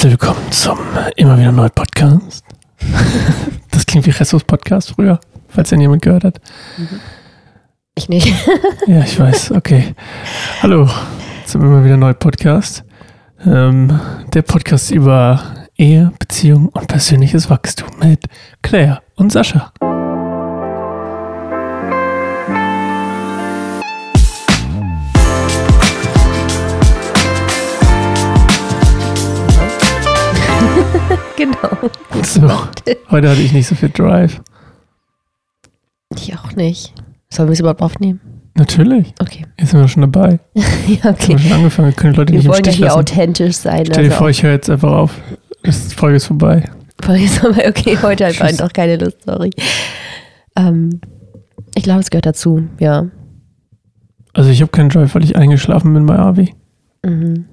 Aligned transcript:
Herzlich 0.00 0.18
willkommen 0.18 0.50
zum 0.50 0.78
immer 1.16 1.38
wieder 1.38 1.52
neuen 1.52 1.70
Podcast. 1.72 2.42
Das 3.70 3.84
klingt 3.84 4.06
wie 4.06 4.10
Restos 4.10 4.42
Podcast 4.44 4.92
früher, 4.92 5.20
falls 5.50 5.68
ja 5.72 5.78
jemand 5.78 6.00
gehört 6.00 6.24
hat. 6.24 6.40
Ich 7.94 8.08
nicht. 8.08 8.34
Ja, 8.86 9.00
ich 9.00 9.20
weiß, 9.20 9.50
okay. 9.50 9.94
Hallo 10.62 10.88
zum 11.44 11.60
immer 11.60 11.84
wieder 11.84 11.98
neuen 11.98 12.18
Podcast. 12.18 12.82
Ähm, 13.44 14.00
der 14.32 14.40
Podcast 14.40 14.90
über 14.90 15.42
Ehe, 15.76 16.10
Beziehung 16.18 16.70
und 16.70 16.86
persönliches 16.86 17.50
Wachstum 17.50 17.90
mit 17.98 18.24
Claire 18.62 19.02
und 19.16 19.30
Sascha. 19.30 19.70
So, 32.32 32.42
heute 33.10 33.28
hatte 33.28 33.40
ich 33.40 33.52
nicht 33.52 33.66
so 33.66 33.74
viel 33.74 33.88
Drive. 33.90 34.40
Ich 36.16 36.36
auch 36.38 36.52
nicht. 36.54 36.92
Sollen 37.28 37.48
wir 37.48 37.52
es 37.54 37.60
überhaupt 37.60 37.82
aufnehmen? 37.82 38.20
Natürlich, 38.56 39.14
Okay. 39.20 39.46
jetzt 39.58 39.70
sind 39.70 39.80
wir 39.80 39.88
schon 39.88 40.02
dabei. 40.02 40.38
ja, 40.54 40.62
Jetzt 40.86 41.04
haben 41.04 41.14
okay. 41.14 41.28
wir 41.32 41.38
schon 41.38 41.52
angefangen, 41.52 41.88
wir 41.88 41.94
können 41.94 42.14
Leute 42.14 42.32
Wir 42.32 42.38
nicht 42.38 42.46
im 42.46 42.52
wollen 42.52 42.64
ja 42.64 42.70
Stich 42.70 42.76
hier 42.78 42.86
lassen. 42.86 42.98
authentisch 43.00 43.56
sein. 43.56 43.86
Stell 43.86 44.04
dir 44.04 44.10
also 44.10 44.18
vor, 44.18 44.30
ich 44.30 44.42
höre 44.42 44.52
jetzt 44.52 44.68
einfach 44.70 44.92
auf. 44.92 45.14
Die 45.64 45.72
Folge 45.72 46.16
ist 46.16 46.26
vorbei. 46.26 46.68
auch- 47.02 47.08
okay, 47.68 47.96
heute 48.02 48.26
einfach 48.26 48.46
Tschüss. 48.48 48.58
doch 48.58 48.72
keine 48.72 48.96
Lust, 48.96 49.18
sorry. 49.24 49.50
Ähm, 50.56 51.00
ich 51.74 51.82
glaube, 51.84 52.00
es 52.00 52.10
gehört 52.10 52.26
dazu, 52.26 52.64
ja. 52.78 53.06
Also 54.34 54.50
ich 54.50 54.60
habe 54.60 54.70
keinen 54.72 54.90
Drive, 54.90 55.14
weil 55.14 55.24
ich 55.24 55.36
eingeschlafen 55.36 55.94
bin 55.94 56.06
bei 56.06 56.18
Avi. 56.18 56.54
Mhm. 57.04 57.46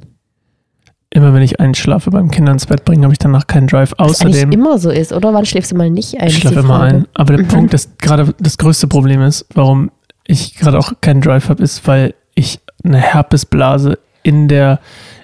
Immer 1.18 1.34
wenn 1.34 1.42
ich 1.42 1.60
einschlafe 1.60 2.12
beim 2.12 2.30
Kinder 2.30 2.52
ins 2.52 2.68
Bett 2.68 2.86
bringen, 2.86 3.02
habe 3.04 3.12
ich 3.12 3.18
danach 3.18 3.48
keinen 3.48 3.66
Drive. 3.66 3.92
Außerdem, 3.98 4.52
immer 4.52 4.78
so 4.78 4.92
ist, 4.92 5.12
oder? 5.12 5.34
Wann 5.34 5.48
schläfst 5.48 5.72
du 5.72 5.76
mal 5.76 5.90
nicht 5.90 6.22
ein? 6.22 6.28
ich 6.28 6.38
schlafe 6.38 6.60
immer 6.60 6.78
Frage. 6.78 6.96
ein. 6.98 7.08
Aber 7.16 7.34
der 7.36 7.44
Mhm. 7.44 7.48
Punkt 7.50 7.74
ist 7.74 7.98
gerade 7.98 8.36
das 8.40 8.60
größte 8.60 8.88
Problem 8.88 9.24
ist, 9.24 9.44
warum 9.56 9.90
ich 10.28 10.54
gerade 10.56 10.78
auch 10.78 10.94
keinen 11.02 11.22
Drive 11.22 11.50
habe, 11.50 11.64
ist, 11.64 11.88
weil 11.88 12.14
ich 12.36 12.60
eine 12.84 13.00
Herpesblase 13.00 13.98
in 14.22 14.48
der, 14.48 14.80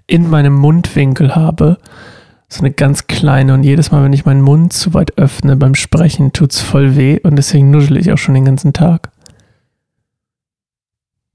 in 0.07 0.31
meinem 0.31 0.55
Mundwinkel 0.55 1.35
habe. 1.35 1.77
So 2.49 2.61
eine 2.61 2.71
ganz 2.71 3.05
kleine. 3.05 3.53
Und 3.53 3.61
jedes 3.61 3.91
Mal, 3.91 4.03
wenn 4.03 4.13
ich 4.13 4.25
meinen 4.25 4.41
Mund 4.41 4.73
zu 4.73 4.95
weit 4.95 5.15
öffne 5.19 5.55
beim 5.57 5.75
Sprechen, 5.75 6.33
tut's 6.33 6.59
voll 6.59 6.95
weh. 6.95 7.19
Und 7.21 7.35
deswegen 7.35 7.69
nuschel 7.69 7.97
ich 7.97 8.11
auch 8.11 8.17
schon 8.17 8.33
den 8.33 8.45
ganzen 8.45 8.73
Tag. 8.73 9.11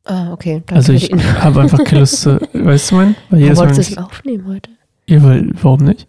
Ah, 0.09 0.33
okay. 0.33 0.63
danke 0.67 0.75
Also 0.75 0.93
ich 0.95 1.13
habe 1.41 1.61
einfach 1.61 1.85
keine 1.85 2.01
Lust 2.01 2.23
zu, 2.23 2.41
weißt 2.55 2.91
du 2.91 2.95
mein? 2.97 3.15
Weil 3.29 3.41
jedes 3.41 3.59
Mal, 3.59 3.71
es 3.71 3.99
aufnehmen 3.99 4.47
heute? 4.49 4.71
ja, 5.07 5.23
weil, 5.23 5.51
warum 5.61 5.85
nicht? 5.85 6.07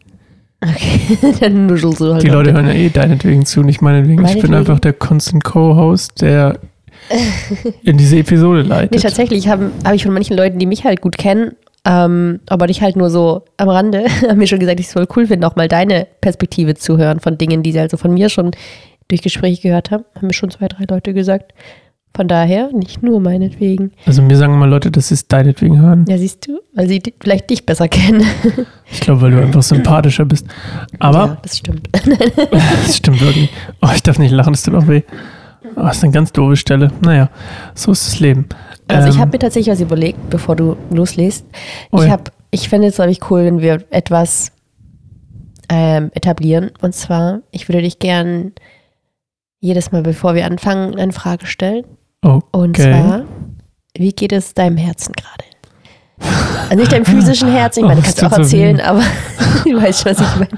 Okay, 0.62 1.18
dann 1.40 1.68
nuschelst 1.68 2.00
du 2.00 2.14
halt. 2.14 2.24
Die 2.24 2.30
Leute 2.30 2.54
hören 2.54 2.68
ja 2.68 2.74
eh 2.74 2.90
deinetwegen 2.90 3.46
zu, 3.46 3.62
nicht 3.62 3.82
meinetwegen. 3.82 4.26
Ich 4.26 4.34
bin 4.34 4.52
Meinetwegen. 4.52 4.56
einfach 4.56 4.80
der 4.80 4.94
Constant 4.94 5.44
Co-Host, 5.44 6.22
der 6.22 6.60
in 7.84 7.98
diese 7.98 8.18
Episode 8.18 8.62
leitet. 8.62 8.92
Nee, 8.92 9.00
tatsächlich 9.00 9.48
habe 9.48 9.72
hab 9.84 9.94
ich 9.94 10.04
von 10.04 10.14
manchen 10.14 10.36
Leuten, 10.38 10.60
die 10.60 10.66
mich 10.66 10.84
halt 10.84 11.02
gut 11.02 11.18
kennen, 11.18 11.54
ähm, 11.86 12.40
aber 12.48 12.68
nicht 12.68 12.82
halt 12.82 12.96
nur 12.96 13.10
so 13.10 13.44
am 13.58 13.70
Rande, 13.70 14.06
haben 14.30 14.38
mir 14.38 14.48
schon 14.48 14.60
gesagt, 14.60 14.80
ich 14.80 14.90
soll 14.90 15.08
cool 15.16 15.28
finde, 15.28 15.48
auch 15.48 15.56
mal 15.56 15.68
deine 15.68 16.08
Perspektive 16.22 16.76
zu 16.76 16.98
hören 16.98 17.20
von 17.20 17.38
Dingen, 17.38 17.64
die 17.64 17.72
sie 17.72 17.80
also 17.80 17.98
von 17.98 18.14
mir 18.14 18.30
schon 18.30 18.52
durch 19.08 19.22
Gespräche 19.22 19.62
gehört 19.62 19.92
haben. 19.92 20.06
Haben 20.16 20.28
mir 20.28 20.34
schon 20.34 20.52
zwei, 20.52 20.68
drei 20.68 20.86
Leute 20.90 21.14
gesagt. 21.14 21.54
Von 22.16 22.28
daher 22.28 22.72
nicht 22.74 23.04
nur 23.04 23.20
meinetwegen. 23.20 23.92
Also 24.06 24.22
mir 24.22 24.36
sagen 24.36 24.58
mal 24.58 24.68
Leute, 24.70 24.92
dass 24.92 25.10
sie 25.10 25.14
es 25.14 25.28
deinetwegen 25.28 25.80
hören. 25.80 26.06
Ja, 26.10 26.18
siehst 26.18 26.48
du, 26.48 26.60
weil 26.74 26.88
sie 26.88 27.02
vielleicht 27.22 27.50
dich 27.50 27.66
besser 27.66 27.88
kennen. 27.88 28.24
Ich 28.92 29.02
glaube, 29.02 29.22
weil 29.22 29.30
du 29.32 29.40
einfach 29.40 29.62
sympathischer 29.62 30.26
bist. 30.26 30.48
Aber, 30.98 31.18
ja, 31.20 31.38
das 31.44 31.60
stimmt. 31.60 31.88
das 32.52 32.98
stimmt 32.98 33.22
wirklich. 33.22 33.52
Oh, 33.84 33.90
ich 33.94 34.02
darf 34.02 34.18
nicht 34.18 34.32
lachen, 34.32 34.54
das 34.54 34.64
tut 34.64 34.74
auch 34.74 34.88
weh. 34.88 35.04
Oh, 35.76 35.82
das 35.84 35.98
ist 35.98 36.04
eine 36.04 36.12
ganz 36.12 36.32
doofe 36.34 36.56
Stelle. 36.56 36.92
Naja, 37.02 37.30
so 37.76 37.92
ist 37.92 38.08
das 38.08 38.20
Leben. 38.20 38.48
Also 38.88 39.10
ich 39.10 39.16
Ähm, 39.16 39.22
habe 39.22 39.32
mir 39.34 39.38
tatsächlich 39.40 39.72
was 39.72 39.80
überlegt, 39.80 40.32
bevor 40.32 40.56
du 40.56 40.76
losliest. 40.90 41.46
Oh 41.92 42.00
ich 42.00 42.06
ja. 42.06 42.10
habe, 42.14 42.24
ich 42.50 42.68
fände 42.68 42.88
es, 42.88 42.96
glaube 42.96 43.12
ich, 43.12 43.30
cool, 43.30 43.46
wenn 43.46 43.62
wir 43.62 43.84
etwas 43.92 44.52
ähm, 45.70 46.10
etablieren. 46.16 46.72
Und 46.82 46.96
zwar, 46.96 47.42
ich 47.52 47.70
würde 47.70 47.84
dich 47.84 48.00
gern 48.00 48.54
jedes 49.60 49.92
Mal, 49.92 50.02
bevor 50.02 50.34
wir 50.34 50.48
anfangen, 50.48 50.98
eine 50.98 51.14
Frage 51.14 51.46
stellen. 51.46 51.86
Oh, 52.24 52.42
Und 52.52 52.78
Okay. 52.78 52.92
zwar, 53.02 53.22
wie 53.98 54.12
geht 54.12 54.32
es 54.34 54.54
deinem 54.54 54.78
Herzen 54.78 55.14
gerade? 55.14 55.44
Also 56.70 56.76
nicht 56.76 56.92
deinem 56.92 57.06
physischen 57.06 57.50
Herzen, 57.52 57.80
ich 57.80 57.86
meine, 57.86 58.00
Oh, 58.00 58.02
du 58.02 58.06
kannst 58.06 58.18
es 58.22 58.24
auch 58.26 58.36
so 58.36 58.42
erzählen, 58.42 58.78
weh. 58.78 58.82
aber 58.82 59.02
du 59.66 59.82
weißt, 59.82 60.06
was 60.06 60.20
ich 60.20 60.36
meine. 60.36 60.50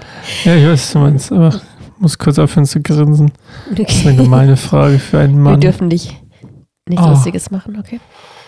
ja, 0.43 0.55
ich 0.55 0.65
weiß, 0.65 0.71
was 0.71 0.91
du 0.93 0.99
meinst, 0.99 1.31
aber 1.31 1.49
ich 1.49 1.61
muss 2.01 2.17
kurz 2.17 2.39
aufhören 2.39 2.65
zu 2.65 2.81
grinsen. 2.81 3.31
Das 3.71 3.93
ist 3.93 4.07
eine 4.07 4.15
gemeine 4.17 4.57
Frage 4.57 4.97
für 4.99 5.19
einen 5.19 5.35
Wir 5.35 5.51
Mann. 5.51 5.61
dürfen 5.61 5.89
dich 5.89 6.15
nichts 6.89 7.05
Oh. 7.05 7.09
Lustiges 7.11 7.51
machen, 7.51 7.77
okay? 7.79 7.99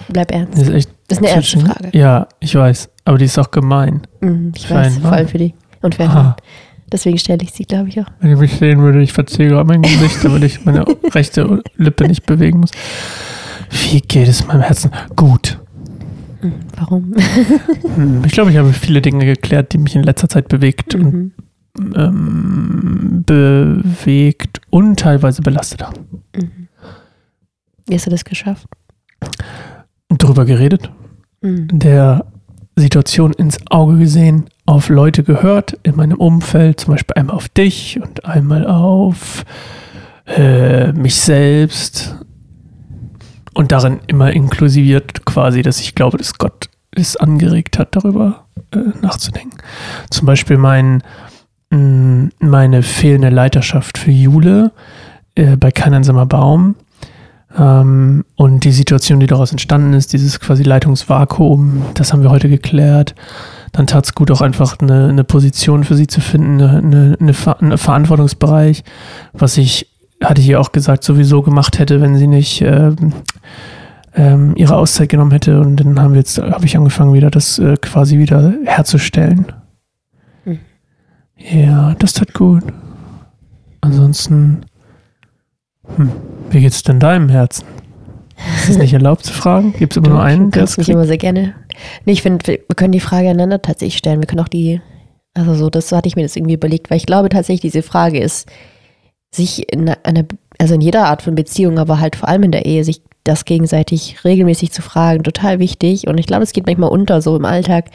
Bleib 0.10 0.32
ernst. 0.32 0.54
Das 0.60 0.68
ist 0.68 0.74
echt 0.74 0.90
Das 1.08 1.20
ist 1.20 1.24
eine 1.24 1.34
ernste 1.36 1.60
Frage. 1.60 1.98
Ja, 1.98 2.28
ich 2.40 2.56
weiß. 2.56 2.90
Aber 3.06 3.18
die 3.20 3.26
ist 3.26 3.38
auch 3.38 3.52
gemein. 3.52 4.02
Mhm, 4.22 4.52
ich 4.56 4.68
Für 4.68 4.74
weiß, 4.76 4.98
vor 4.98 5.12
allem 5.12 5.28
für 5.28 5.38
dich 5.38 5.54
und 5.82 5.96
für 5.96 6.04
einen 6.04 6.12
Ah, 6.12 6.24
Mann. 6.24 6.36
Deswegen 6.94 7.18
stelle 7.18 7.42
ich 7.44 7.52
sie, 7.52 7.64
glaube 7.66 7.90
ich, 7.90 8.00
auch. 8.00 8.06
wenn 8.20 8.30
ihr 8.30 8.38
mich 8.38 8.54
sehen 8.54 8.80
würde, 8.80 9.02
ich 9.02 9.12
verziehe 9.12 9.50
gerade 9.50 9.68
mein 9.68 9.82
Gesicht, 9.82 10.24
damit 10.24 10.44
ich 10.44 10.64
meine 10.64 10.86
rechte 11.14 11.62
Lippe 11.76 12.08
nicht 12.08 12.26
bewegen 12.26 12.60
muss. 12.60 12.70
Wie 13.72 14.00
geht 14.00 14.28
es 14.28 14.46
meinem 14.48 14.62
Herzen? 14.62 14.92
Gut. 15.16 15.60
Mhm, 16.44 16.54
Warum? 16.78 17.14
Hm, 17.96 18.22
Ich 18.26 18.32
glaube, 18.34 18.52
ich 18.52 18.58
habe 18.58 18.72
viele 18.74 19.02
Dinge 19.02 19.26
geklärt, 19.26 19.74
die 19.74 19.80
mich 19.80 19.96
in 19.96 20.04
letzter 20.04 20.30
Zeit 20.30 20.48
bewegt 20.48 20.94
und 20.96 21.14
Mhm. 21.14 21.32
ähm, 21.96 23.24
bewegt 23.26 24.62
und 24.70 25.00
teilweise 25.00 25.42
belastet 25.42 25.82
haben. 25.84 26.06
Mhm. 26.36 26.68
Wie 27.88 27.96
hast 27.96 28.06
du 28.06 28.12
das 28.12 28.24
geschafft? 28.24 28.68
Und 30.10 30.22
darüber 30.22 30.46
geredet, 30.46 30.92
Mhm. 31.42 31.68
der 31.80 32.26
Situation 32.76 33.34
ins 33.34 33.58
Auge 33.70 33.98
gesehen, 33.98 34.46
auf 34.66 34.90
Leute 34.90 35.24
gehört 35.24 35.78
in 35.84 35.96
meinem 35.96 36.18
Umfeld, 36.18 36.80
zum 36.80 36.94
Beispiel 36.94 37.16
einmal 37.16 37.36
auf 37.36 37.50
dich 37.50 38.00
und 38.02 38.26
einmal 38.26 38.66
auf 38.66 39.46
äh, 40.26 40.92
mich 40.94 41.16
selbst 41.16 42.16
und 43.54 43.72
darin 43.72 44.00
immer 44.08 44.32
inklusiviert 44.32 45.26
quasi, 45.26 45.62
dass 45.62 45.80
ich 45.80 45.96
glaube, 45.96 46.18
dass 46.18 46.38
Gott 46.38 46.70
es 46.92 47.18
angeregt 47.18 47.78
hat, 47.78 47.96
darüber 47.96 48.46
äh, 48.72 48.78
nachzudenken. 49.02 49.58
Zum 50.10 50.26
Beispiel 50.26 50.58
mein, 50.58 51.04
mh, 51.70 52.30
meine 52.40 52.84
fehlende 52.84 53.30
Leiterschaft 53.30 53.98
für 53.98 54.12
Jule 54.12 54.72
äh, 55.36 55.58
bei 55.58 55.72
Kein 55.72 55.94
einsamer 55.94 56.26
Baum 56.26 56.76
ähm, 57.58 58.26
und 58.36 58.64
die 58.64 58.72
Situation, 58.72 59.20
die 59.20 59.28
daraus 59.28 59.52
entstanden 59.52 59.94
ist, 59.94 60.14
dieses 60.14 60.40
quasi 60.40 60.64
Leitungsvakuum, 60.64 61.84
das 61.94 62.12
haben 62.12 62.24
wir 62.24 62.32
heute 62.32 62.50
geklärt. 62.50 63.14
Dann 63.72 63.88
tat 63.88 64.06
es 64.06 64.16
gut, 64.16 64.32
auch 64.32 64.42
einfach 64.42 64.78
eine, 64.80 65.10
eine 65.10 65.24
Position 65.24 65.84
für 65.84 65.96
sie 65.96 66.08
zu 66.08 66.22
finden, 66.22 66.62
eine, 66.62 67.18
eine, 67.20 67.34
Ver 67.34 67.62
einen 67.62 67.78
Verantwortungsbereich, 67.78 68.84
was 69.34 69.58
ich, 69.58 69.90
hatte 70.24 70.42
ich 70.42 70.50
ihr 70.50 70.60
auch 70.60 70.72
gesagt, 70.72 71.04
sowieso 71.04 71.42
gemacht 71.42 71.80
hätte, 71.80 72.02
wenn 72.02 72.16
sie 72.16 72.28
nicht 72.28 72.62
ähm, 72.62 73.14
ähm, 74.16 74.54
ihre 74.56 74.76
Auszeit 74.76 75.10
genommen 75.10 75.32
hätte. 75.32 75.60
Und 75.60 75.78
dann 75.78 76.00
haben 76.00 76.14
wir 76.14 76.20
jetzt, 76.20 76.40
habe 76.40 76.66
ich 76.66 76.78
angefangen, 76.78 77.14
wieder 77.14 77.30
das 77.30 77.60
äh, 77.60 77.78
quasi 77.78 78.18
wieder 78.18 78.54
herzustellen. 78.66 79.52
Mhm. 80.46 80.60
Ja, 81.38 81.96
das 82.00 82.14
tat 82.14 82.34
gut. 82.34 82.64
Ansonsten, 83.82 84.62
hm, 85.96 86.12
wie 86.50 86.62
geht's 86.62 86.84
denn 86.84 87.00
deinem 87.00 87.30
Herzen? 87.30 87.66
Ist 88.58 88.70
es 88.70 88.78
nicht 88.78 88.94
erlaubt 88.94 89.26
zu 89.26 89.34
fragen? 89.34 89.74
Gibt 89.74 89.94
es 89.94 89.98
immer 89.98 90.10
Du, 90.10 90.12
nur 90.12 90.22
einen, 90.24 90.52
du 90.52 90.60
kannst 90.60 90.78
mich 90.78 90.88
kriegt? 90.88 90.96
immer 90.96 91.06
sehr 91.06 91.18
gerne. 91.18 91.56
Nee, 92.06 92.14
ich 92.14 92.22
finde, 92.22 92.46
wir 92.48 92.76
können 92.76 92.92
die 92.92 93.00
Frage 93.00 93.30
einander 93.30 93.62
tatsächlich 93.62 93.98
stellen. 93.98 94.20
Wir 94.20 94.28
können 94.28 94.42
auch 94.42 94.48
die, 94.50 94.82
also 95.34 95.54
so, 95.56 95.70
das 95.70 95.92
hatte 95.92 96.08
ich 96.08 96.16
mir 96.16 96.24
jetzt 96.24 96.36
irgendwie 96.36 96.56
überlegt, 96.56 96.90
weil 96.90 96.98
ich 96.98 97.06
glaube 97.06 97.30
tatsächlich, 97.30 97.72
diese 97.72 97.84
Frage 97.84 98.20
ist, 98.20 98.48
sich 99.32 99.72
in 99.72 99.90
einer, 99.90 100.26
also 100.60 100.76
in 100.76 100.82
jeder 100.82 101.06
Art 101.06 101.22
von 101.22 101.36
Beziehung, 101.36 101.80
aber 101.80 102.00
halt 102.00 102.16
vor 102.16 102.30
allem 102.30 102.44
in 102.44 102.52
der 102.52 102.66
Ehe, 102.66 102.84
sich 102.84 103.02
das 103.24 103.46
gegenseitig 103.46 104.24
regelmäßig 104.26 104.72
zu 104.72 104.82
fragen, 104.82 105.24
total 105.24 105.60
wichtig. 105.60 106.08
Und 106.08 106.20
ich 106.20 106.28
glaube, 106.28 106.44
es 106.44 106.54
geht 106.54 106.66
manchmal 106.66 106.90
unter, 106.90 107.22
so 107.22 107.36
im 107.36 107.46
Alltag. 107.46 107.86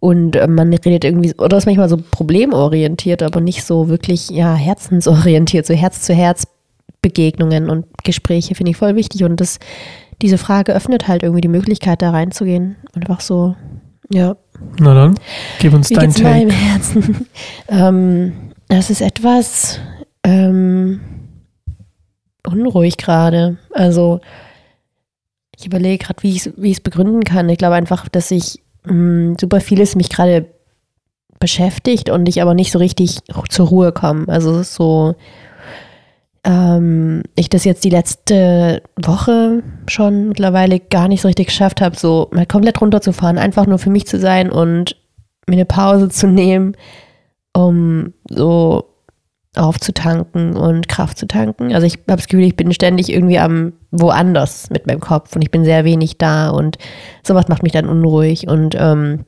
Und 0.00 0.36
äh, 0.36 0.46
man 0.46 0.72
redet 0.72 1.04
irgendwie, 1.04 1.34
oder 1.38 1.56
ist 1.56 1.66
manchmal 1.66 1.88
so 1.88 1.98
problemorientiert, 2.10 3.22
aber 3.22 3.40
nicht 3.40 3.64
so 3.64 3.88
wirklich, 3.88 4.30
ja, 4.30 4.54
herzensorientiert, 4.54 5.66
so 5.66 5.74
Herz 5.74 6.02
zu 6.02 6.14
Herz 6.14 6.44
Begegnungen 7.02 7.70
und 7.70 7.86
Gespräche 8.04 8.54
finde 8.54 8.70
ich 8.70 8.76
voll 8.76 8.96
wichtig. 8.96 9.24
Und 9.24 9.40
das, 9.40 9.58
diese 10.22 10.38
Frage 10.38 10.74
öffnet 10.74 11.08
halt 11.08 11.22
irgendwie 11.22 11.40
die 11.40 11.48
Möglichkeit, 11.48 12.02
da 12.02 12.10
reinzugehen. 12.10 12.76
Einfach 12.94 13.20
so, 13.20 13.54
ja. 14.10 14.36
Na 14.78 14.94
dann, 14.94 15.18
gib 15.58 15.74
uns 15.74 15.90
Wie 15.90 15.94
dein 15.94 16.10
geht's 16.10 16.22
meinem 16.22 16.48
Take. 16.48 16.60
Herzen? 16.60 17.26
ähm, 17.68 18.32
das 18.68 18.90
ist 18.90 19.00
etwas 19.00 19.80
ähm, 20.22 21.00
unruhig 22.46 22.96
gerade. 22.96 23.58
Also 23.72 24.20
ich 25.58 25.66
überlege 25.66 26.04
gerade, 26.04 26.22
wie 26.22 26.34
ich 26.36 26.46
es 26.46 26.80
begründen 26.80 27.24
kann. 27.24 27.48
Ich 27.48 27.58
glaube 27.58 27.74
einfach, 27.74 28.08
dass 28.08 28.30
ich 28.30 28.62
mh, 28.84 29.36
super 29.40 29.60
vieles 29.60 29.96
mich 29.96 30.08
gerade 30.08 30.46
beschäftigt 31.38 32.10
und 32.10 32.28
ich 32.28 32.40
aber 32.42 32.54
nicht 32.54 32.72
so 32.72 32.78
richtig 32.78 33.18
zur 33.48 33.68
Ruhe 33.68 33.92
komme. 33.92 34.28
Also 34.28 34.54
es 34.54 34.68
ist 34.68 34.74
so, 34.74 35.14
ähm, 36.46 37.24
ich 37.34 37.50
das 37.50 37.64
jetzt 37.64 37.84
die 37.84 37.90
letzte 37.90 38.82
Woche 38.96 39.62
schon 39.88 40.28
mittlerweile 40.28 40.78
gar 40.78 41.08
nicht 41.08 41.20
so 41.20 41.28
richtig 41.28 41.48
geschafft 41.48 41.80
habe, 41.80 41.96
so 41.96 42.28
mal 42.32 42.46
komplett 42.46 42.80
runterzufahren, 42.80 43.36
einfach 43.36 43.66
nur 43.66 43.78
für 43.78 43.90
mich 43.90 44.06
zu 44.06 44.18
sein 44.18 44.50
und 44.50 44.96
mir 45.48 45.54
eine 45.54 45.64
Pause 45.64 46.08
zu 46.08 46.28
nehmen, 46.28 46.76
um 47.52 48.14
so 48.30 48.92
aufzutanken 49.56 50.56
und 50.56 50.88
Kraft 50.88 51.18
zu 51.18 51.26
tanken. 51.26 51.74
Also 51.74 51.86
ich 51.86 51.94
habe 51.94 52.16
das 52.16 52.28
Gefühl, 52.28 52.46
ich 52.46 52.56
bin 52.56 52.72
ständig 52.72 53.10
irgendwie 53.10 53.38
am 53.38 53.72
woanders 53.90 54.70
mit 54.70 54.86
meinem 54.86 55.00
Kopf 55.00 55.34
und 55.34 55.42
ich 55.42 55.50
bin 55.50 55.64
sehr 55.64 55.84
wenig 55.84 56.18
da 56.18 56.50
und 56.50 56.78
sowas 57.22 57.48
macht 57.48 57.62
mich 57.62 57.72
dann 57.72 57.88
unruhig 57.88 58.46
und 58.48 58.76
ähm, 58.78 59.24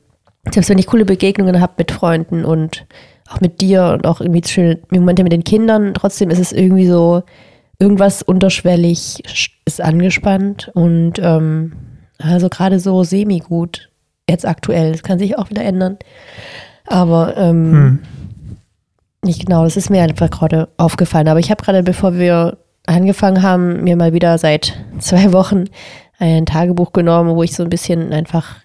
selbst 0.51 0.71
wenn 0.71 0.79
ich 0.79 0.87
coole 0.87 1.05
Begegnungen 1.05 1.61
habe 1.61 1.75
mit 1.79 1.91
Freunden 1.91 2.45
und 2.45 2.87
auch 3.31 3.41
mit 3.41 3.61
dir 3.61 3.93
und 3.93 4.07
auch 4.07 4.21
irgendwie 4.21 4.47
schöne 4.47 4.79
Momente 4.91 5.23
mit 5.23 5.33
den 5.33 5.45
Kindern, 5.45 5.95
trotzdem 5.95 6.31
ist 6.31 6.39
es 6.39 6.53
irgendwie 6.53 6.87
so, 6.87 7.23
irgendwas 7.79 8.23
unterschwellig 8.23 9.23
ist 9.65 9.81
angespannt 9.81 10.71
und 10.75 11.15
ähm, 11.21 11.73
also 12.19 12.49
gerade 12.49 12.81
so 12.81 13.05
semi-gut 13.05 13.91
jetzt 14.29 14.47
aktuell. 14.47 14.93
Das 14.93 15.03
kann 15.03 15.19
sich 15.19 15.39
auch 15.39 15.51
wieder 15.51 15.65
ändern. 15.65 15.97
Aber 16.87 17.37
ähm, 17.37 17.73
hm. 17.73 17.99
nicht 19.25 19.47
genau, 19.47 19.65
das 19.65 19.77
ist 19.77 19.91
mir 19.91 20.03
einfach 20.03 20.31
gerade 20.31 20.69
aufgefallen. 20.77 21.29
Aber 21.29 21.39
ich 21.39 21.51
habe 21.51 21.63
gerade, 21.63 21.83
bevor 21.83 22.15
wir 22.15 22.59
angefangen 22.87 23.43
haben, 23.43 23.85
mir 23.85 23.97
mal 23.97 24.13
wieder 24.13 24.39
seit 24.39 24.75
zwei 24.99 25.33
Wochen 25.33 25.65
ein 26.19 26.47
Tagebuch 26.47 26.93
genommen, 26.93 27.37
wo 27.37 27.43
ich 27.43 27.55
so 27.55 27.63
ein 27.63 27.71
bisschen 27.71 28.13
einfach 28.13 28.57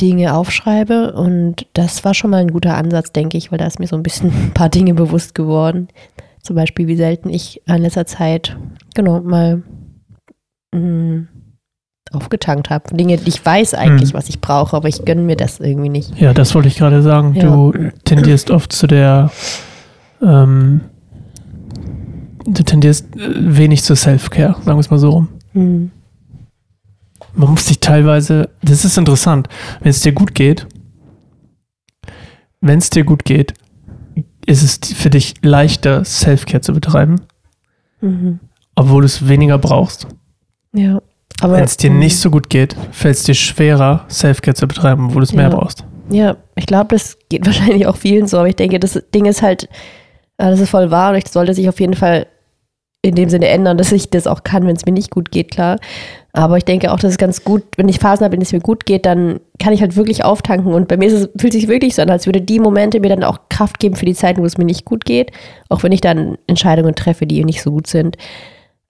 Dinge 0.00 0.34
aufschreibe. 0.34 1.12
Und 1.12 1.66
das 1.72 2.04
war 2.04 2.14
schon 2.14 2.30
mal 2.30 2.38
ein 2.38 2.52
guter 2.52 2.76
Ansatz, 2.76 3.12
denke 3.12 3.38
ich, 3.38 3.50
weil 3.50 3.58
da 3.58 3.66
ist 3.66 3.78
mir 3.78 3.86
so 3.86 3.96
ein 3.96 4.02
bisschen 4.02 4.30
ein 4.46 4.54
paar 4.54 4.68
Dinge 4.68 4.94
bewusst 4.94 5.34
geworden. 5.34 5.88
Zum 6.42 6.56
Beispiel, 6.56 6.86
wie 6.86 6.96
selten 6.96 7.28
ich 7.28 7.62
in 7.66 7.82
letzter 7.82 8.06
Zeit, 8.06 8.56
genau, 8.94 9.20
mal 9.20 9.62
mh, 10.74 10.80
mm, 10.80 11.28
aufgetankt 12.12 12.70
habe. 12.70 12.96
Dinge, 12.96 13.18
die 13.18 13.28
ich 13.28 13.44
weiß 13.44 13.74
eigentlich, 13.74 14.10
hm. 14.10 14.18
was 14.18 14.28
ich 14.28 14.40
brauche, 14.40 14.76
aber 14.76 14.88
ich 14.88 15.04
gönne 15.04 15.22
mir 15.22 15.36
das 15.36 15.60
irgendwie 15.60 15.90
nicht. 15.90 16.18
Ja, 16.18 16.32
das 16.32 16.54
wollte 16.54 16.68
ich 16.68 16.76
gerade 16.76 17.02
sagen. 17.02 17.34
Ja. 17.34 17.42
Du 17.42 17.72
tendierst 18.04 18.50
oft 18.50 18.72
zu 18.72 18.86
der, 18.86 19.30
ähm, 20.22 20.80
du 22.46 22.64
tendierst 22.64 23.14
äh, 23.14 23.20
wenig 23.36 23.84
zur 23.84 23.96
Self-Care, 23.96 24.54
sagen 24.54 24.76
wir 24.76 24.80
es 24.80 24.90
mal 24.90 24.98
so 24.98 25.10
rum. 25.10 25.28
Hm 25.52 25.90
man 27.34 27.50
muss 27.50 27.66
sich 27.66 27.80
teilweise, 27.80 28.50
das 28.62 28.84
ist 28.84 28.98
interessant, 28.98 29.48
wenn 29.80 29.90
es 29.90 30.00
dir 30.00 30.12
gut 30.12 30.34
geht, 30.34 30.66
wenn 32.60 32.78
es 32.78 32.90
dir 32.90 33.04
gut 33.04 33.24
geht, 33.24 33.54
ist 34.46 34.62
es 34.62 34.92
für 34.92 35.10
dich 35.10 35.34
leichter, 35.42 36.04
Self-Care 36.04 36.60
zu 36.60 36.72
betreiben, 36.72 37.20
mhm. 38.00 38.40
obwohl 38.74 39.02
du 39.02 39.06
es 39.06 39.28
weniger 39.28 39.58
brauchst. 39.58 40.06
Ja. 40.72 41.00
Wenn 41.42 41.64
es 41.64 41.76
dir 41.76 41.90
nicht 41.90 42.18
so 42.18 42.30
gut 42.30 42.50
geht, 42.50 42.76
fällt 42.90 43.16
es 43.16 43.22
dir 43.22 43.34
schwerer, 43.34 44.04
Self-Care 44.10 44.54
zu 44.54 44.68
betreiben, 44.68 45.06
obwohl 45.06 45.20
du 45.20 45.24
es 45.24 45.32
ja. 45.32 45.36
mehr 45.36 45.50
brauchst. 45.50 45.84
Ja, 46.10 46.36
ich 46.56 46.66
glaube, 46.66 46.88
das 46.94 47.16
geht 47.28 47.46
wahrscheinlich 47.46 47.86
auch 47.86 47.96
vielen 47.96 48.26
so, 48.26 48.38
aber 48.38 48.48
ich 48.48 48.56
denke, 48.56 48.78
das 48.78 49.00
Ding 49.14 49.24
ist 49.24 49.42
halt, 49.42 49.68
das 50.36 50.60
ist 50.60 50.70
voll 50.70 50.90
wahr 50.90 51.12
und 51.12 51.18
ich 51.18 51.28
sollte 51.28 51.54
sich 51.54 51.68
auf 51.68 51.80
jeden 51.80 51.94
Fall 51.94 52.26
in 53.02 53.14
dem 53.14 53.30
Sinne 53.30 53.48
ändern, 53.48 53.78
dass 53.78 53.92
ich 53.92 54.10
das 54.10 54.26
auch 54.26 54.42
kann, 54.42 54.66
wenn 54.66 54.76
es 54.76 54.84
mir 54.84 54.92
nicht 54.92 55.10
gut 55.10 55.30
geht, 55.30 55.50
klar. 55.50 55.78
Aber 56.32 56.56
ich 56.56 56.64
denke 56.64 56.92
auch, 56.92 56.98
dass 56.98 57.12
es 57.12 57.18
ganz 57.18 57.44
gut, 57.44 57.64
wenn 57.76 57.88
ich 57.88 57.98
Phasen 57.98 58.24
habe, 58.24 58.34
in 58.34 58.40
denen 58.40 58.46
es 58.46 58.52
mir 58.52 58.60
gut 58.60 58.86
geht, 58.86 59.04
dann 59.04 59.40
kann 59.58 59.72
ich 59.72 59.80
halt 59.80 59.96
wirklich 59.96 60.24
auftanken. 60.24 60.72
Und 60.72 60.88
bei 60.88 60.96
mir 60.96 61.08
es, 61.08 61.28
fühlt 61.36 61.54
es 61.54 61.60
sich 61.60 61.68
wirklich 61.68 61.96
so 61.96 62.02
an, 62.02 62.10
als 62.10 62.26
würde 62.26 62.40
die 62.40 62.60
Momente 62.60 63.00
mir 63.00 63.08
dann 63.08 63.24
auch 63.24 63.38
Kraft 63.48 63.80
geben 63.80 63.96
für 63.96 64.06
die 64.06 64.14
Zeiten, 64.14 64.40
wo 64.40 64.46
es 64.46 64.58
mir 64.58 64.64
nicht 64.64 64.84
gut 64.84 65.04
geht. 65.04 65.32
Auch 65.68 65.82
wenn 65.82 65.92
ich 65.92 66.00
dann 66.00 66.38
Entscheidungen 66.46 66.94
treffe, 66.94 67.26
die 67.26 67.44
nicht 67.44 67.62
so 67.62 67.72
gut 67.72 67.86
sind. 67.86 68.16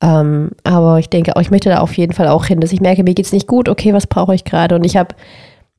Ähm, 0.02 0.50
aber 0.64 0.98
ich 0.98 1.08
denke 1.08 1.36
auch, 1.36 1.40
ich 1.40 1.50
möchte 1.50 1.70
da 1.70 1.80
auf 1.80 1.96
jeden 1.96 2.12
Fall 2.12 2.28
auch 2.28 2.44
hin, 2.44 2.60
dass 2.60 2.72
ich 2.72 2.80
merke, 2.80 3.04
mir 3.04 3.14
geht 3.14 3.26
es 3.26 3.32
nicht 3.32 3.46
gut, 3.46 3.68
okay, 3.68 3.92
was 3.92 4.06
brauche 4.06 4.34
ich 4.34 4.44
gerade? 4.44 4.74
Und 4.74 4.84
ich 4.84 4.96
habe 4.96 5.14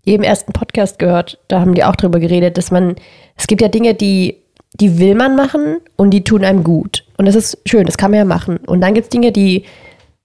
eben 0.06 0.24
erst 0.24 0.48
einen 0.48 0.54
Podcast 0.54 1.00
gehört, 1.00 1.40
da 1.48 1.60
haben 1.60 1.74
die 1.74 1.84
auch 1.84 1.96
drüber 1.96 2.20
geredet, 2.20 2.58
dass 2.58 2.72
man, 2.72 2.96
es 3.36 3.48
gibt 3.48 3.62
ja 3.62 3.68
Dinge, 3.68 3.94
die 3.94 4.42
die 4.80 5.00
will 5.00 5.16
man 5.16 5.36
machen 5.36 5.78
und 5.98 6.12
die 6.12 6.24
tun 6.24 6.44
einem 6.44 6.64
gut. 6.64 7.04
Und 7.18 7.26
das 7.26 7.36
ist 7.36 7.58
schön, 7.66 7.86
das 7.86 7.98
kann 7.98 8.12
man 8.12 8.20
ja 8.20 8.26
machen. 8.26 8.58
Und 8.58 8.82
dann 8.82 8.94
gibt 8.94 9.06
es 9.06 9.10
Dinge, 9.10 9.32
die 9.32 9.66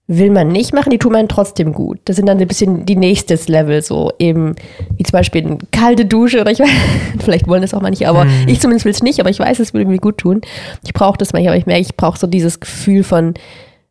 will 0.08 0.30
man 0.30 0.48
nicht 0.48 0.72
machen, 0.72 0.90
die 0.90 0.98
tun 0.98 1.12
man 1.12 1.28
trotzdem 1.28 1.72
gut. 1.72 1.98
Das 2.04 2.16
sind 2.16 2.26
dann 2.26 2.38
ein 2.38 2.46
bisschen 2.46 2.86
die 2.86 2.94
nächstes 2.94 3.48
Level, 3.48 3.82
so 3.82 4.12
eben 4.18 4.54
wie 4.96 5.02
zum 5.02 5.12
Beispiel 5.12 5.44
eine 5.44 5.58
kalte 5.72 6.06
Dusche 6.06 6.40
oder 6.40 6.52
ich 6.52 6.60
weiß, 6.60 6.68
vielleicht 7.18 7.48
wollen 7.48 7.62
das 7.62 7.74
auch 7.74 7.82
manche, 7.82 8.08
aber 8.08 8.24
mhm. 8.24 8.46
ich 8.46 8.60
zumindest 8.60 8.84
will 8.84 8.92
es 8.92 9.02
nicht, 9.02 9.18
aber 9.18 9.30
ich 9.30 9.40
weiß, 9.40 9.58
es 9.58 9.74
würde 9.74 9.90
mir 9.90 9.98
gut 9.98 10.18
tun. 10.18 10.42
Ich 10.84 10.92
brauche 10.92 11.18
das 11.18 11.32
manchmal, 11.32 11.54
aber 11.54 11.58
ich 11.58 11.66
merke, 11.66 11.82
ich 11.82 11.96
brauche 11.96 12.18
so 12.18 12.26
dieses 12.28 12.60
Gefühl 12.60 13.02
von 13.02 13.34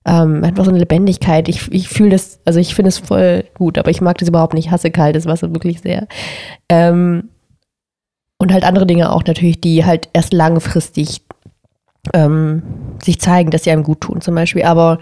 ähm, 0.06 0.44
einfach 0.44 0.64
so 0.64 0.70
eine 0.70 0.80
Lebendigkeit. 0.80 1.50
Ich, 1.50 1.70
ich 1.72 1.90
fühle 1.90 2.12
das, 2.12 2.40
also 2.46 2.60
ich 2.60 2.76
finde 2.76 2.90
es 2.90 3.00
voll 3.00 3.44
gut, 3.56 3.78
aber 3.78 3.92
ich 3.92 4.02
mag 4.02 4.18
das 4.18 4.30
überhaupt 4.30 4.54
nicht. 4.54 4.68
Ich 4.68 4.72
hasse 4.72 4.92
kaltes 4.92 5.26
Wasser 5.26 5.54
wirklich 5.54 5.82
sehr. 5.82 6.08
Ähm, 6.70 7.30
und 8.38 8.54
halt 8.54 8.64
andere 8.64 8.86
Dinge 8.86 9.12
auch 9.12 9.24
natürlich, 9.26 9.60
die 9.60 9.84
halt 9.86 10.10
erst 10.14 10.32
langfristig 10.34 11.22
ähm, 12.14 12.62
sich 13.02 13.20
zeigen, 13.20 13.50
dass 13.50 13.64
sie 13.64 13.72
einem 13.72 13.84
gut 13.84 14.02
tun, 14.02 14.22
zum 14.22 14.36
Beispiel. 14.36 14.64
Aber 14.64 15.00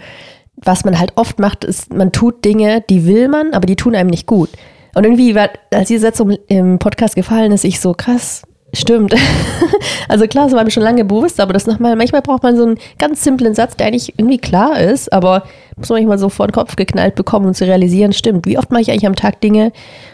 was 0.64 0.84
man 0.84 0.98
halt 0.98 1.12
oft 1.16 1.38
macht, 1.38 1.64
ist, 1.64 1.92
man 1.92 2.12
tut 2.12 2.44
Dinge, 2.44 2.82
die 2.88 3.06
will 3.06 3.28
man, 3.28 3.52
aber 3.52 3.66
die 3.66 3.76
tun 3.76 3.94
einem 3.94 4.10
nicht 4.10 4.26
gut. 4.26 4.50
Und 4.94 5.04
irgendwie, 5.04 5.36
als 5.36 5.88
diese 5.88 6.00
Sätze 6.00 6.38
im 6.48 6.78
Podcast 6.78 7.16
gefallen 7.16 7.52
ist, 7.52 7.64
ich 7.64 7.80
so 7.80 7.94
krass, 7.94 8.42
Stimmt. 8.74 9.14
Also 10.06 10.26
klar, 10.26 10.44
das 10.44 10.54
war 10.54 10.62
mir 10.62 10.70
schon 10.70 10.82
lange 10.82 11.04
bewusst, 11.04 11.40
aber 11.40 11.54
das 11.54 11.66
nochmal, 11.66 11.96
manchmal 11.96 12.20
braucht 12.20 12.42
man 12.42 12.56
so 12.56 12.62
einen 12.62 12.78
ganz 12.98 13.24
simplen 13.24 13.54
Satz, 13.54 13.76
der 13.76 13.86
eigentlich 13.86 14.12
irgendwie 14.18 14.38
klar 14.38 14.78
ist, 14.78 15.10
aber 15.12 15.44
muss 15.76 15.88
man 15.88 16.00
manchmal 16.00 16.18
so 16.18 16.28
vor 16.28 16.46
den 16.46 16.52
Kopf 16.52 16.76
geknallt 16.76 17.14
bekommen, 17.14 17.46
um 17.46 17.54
zu 17.54 17.64
realisieren, 17.64 18.12
stimmt, 18.12 18.46
wie 18.46 18.58
oft 18.58 18.70
mache 18.70 18.82
ich 18.82 18.90
eigentlich 18.90 19.06
am 19.06 19.16
Tag 19.16 19.40
Dinge 19.40 19.72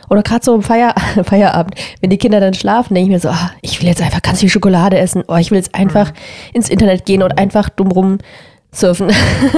oder 0.09 0.23
gerade 0.23 0.45
so 0.45 0.55
im 0.55 0.63
Feier, 0.63 0.95
Feierabend, 1.25 1.75
wenn 2.01 2.11
die 2.11 2.19
Kinder 2.19 2.39
dann 2.39 2.55
schlafen, 2.55 2.95
denke 2.95 3.09
ich 3.09 3.13
mir 3.13 3.21
so, 3.21 3.31
oh, 3.31 3.49
ich 3.63 3.81
will 3.81 3.89
jetzt 3.89 4.01
einfach 4.01 4.23
ganz 4.23 4.41
viel 4.41 4.49
Schokolade 4.49 4.97
essen, 4.97 5.25
oh, 5.27 5.37
ich 5.37 5.51
will 5.51 5.59
jetzt 5.59 5.75
einfach 5.75 6.13
mhm. 6.13 6.17
ins 6.55 6.69
Internet 6.71 7.05
gehen 7.05 7.23
und 7.23 7.37
einfach 7.37 7.69
dumm 7.69 7.91
rum 7.91 8.19
surfen 8.73 9.11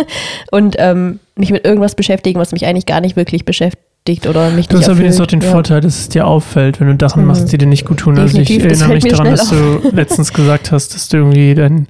und 0.51 0.77
ähm, 0.79 1.21
mich 1.37 1.51
mit 1.51 1.65
irgendwas 1.65 1.95
beschäftigen, 1.95 2.39
was 2.41 2.53
mich 2.53 2.67
eigentlich 2.67 2.87
gar 2.87 3.01
nicht 3.01 3.17
wirklich 3.17 3.45
beschäftigt 3.45 4.27
oder 4.27 4.51
mich 4.51 4.69
du 4.69 4.77
nicht 4.77 4.87
Du 4.87 4.91
hast 4.91 4.99
wenigstens 4.99 5.21
auch 5.21 5.27
den 5.27 5.41
ja. 5.41 5.51
Vorteil, 5.51 5.81
dass 5.81 5.99
es 5.99 6.09
dir 6.09 6.27
auffällt, 6.27 6.81
wenn 6.81 6.97
du 6.97 7.07
Sachen 7.07 7.23
mhm. 7.23 7.29
machst, 7.29 7.53
die 7.53 7.59
dir 7.59 7.67
nicht 7.67 7.85
gut 7.85 7.99
tun. 7.99 8.15
Definitiv, 8.15 8.65
also 8.65 8.75
ich 8.75 8.81
erinnere 8.81 8.95
mich 8.95 9.05
daran, 9.05 9.31
dass 9.31 9.51
du 9.51 9.91
letztens 9.93 10.33
gesagt 10.33 10.73
hast, 10.73 10.95
dass 10.95 11.09
du 11.09 11.19
irgendwie 11.19 11.55
dein, 11.55 11.89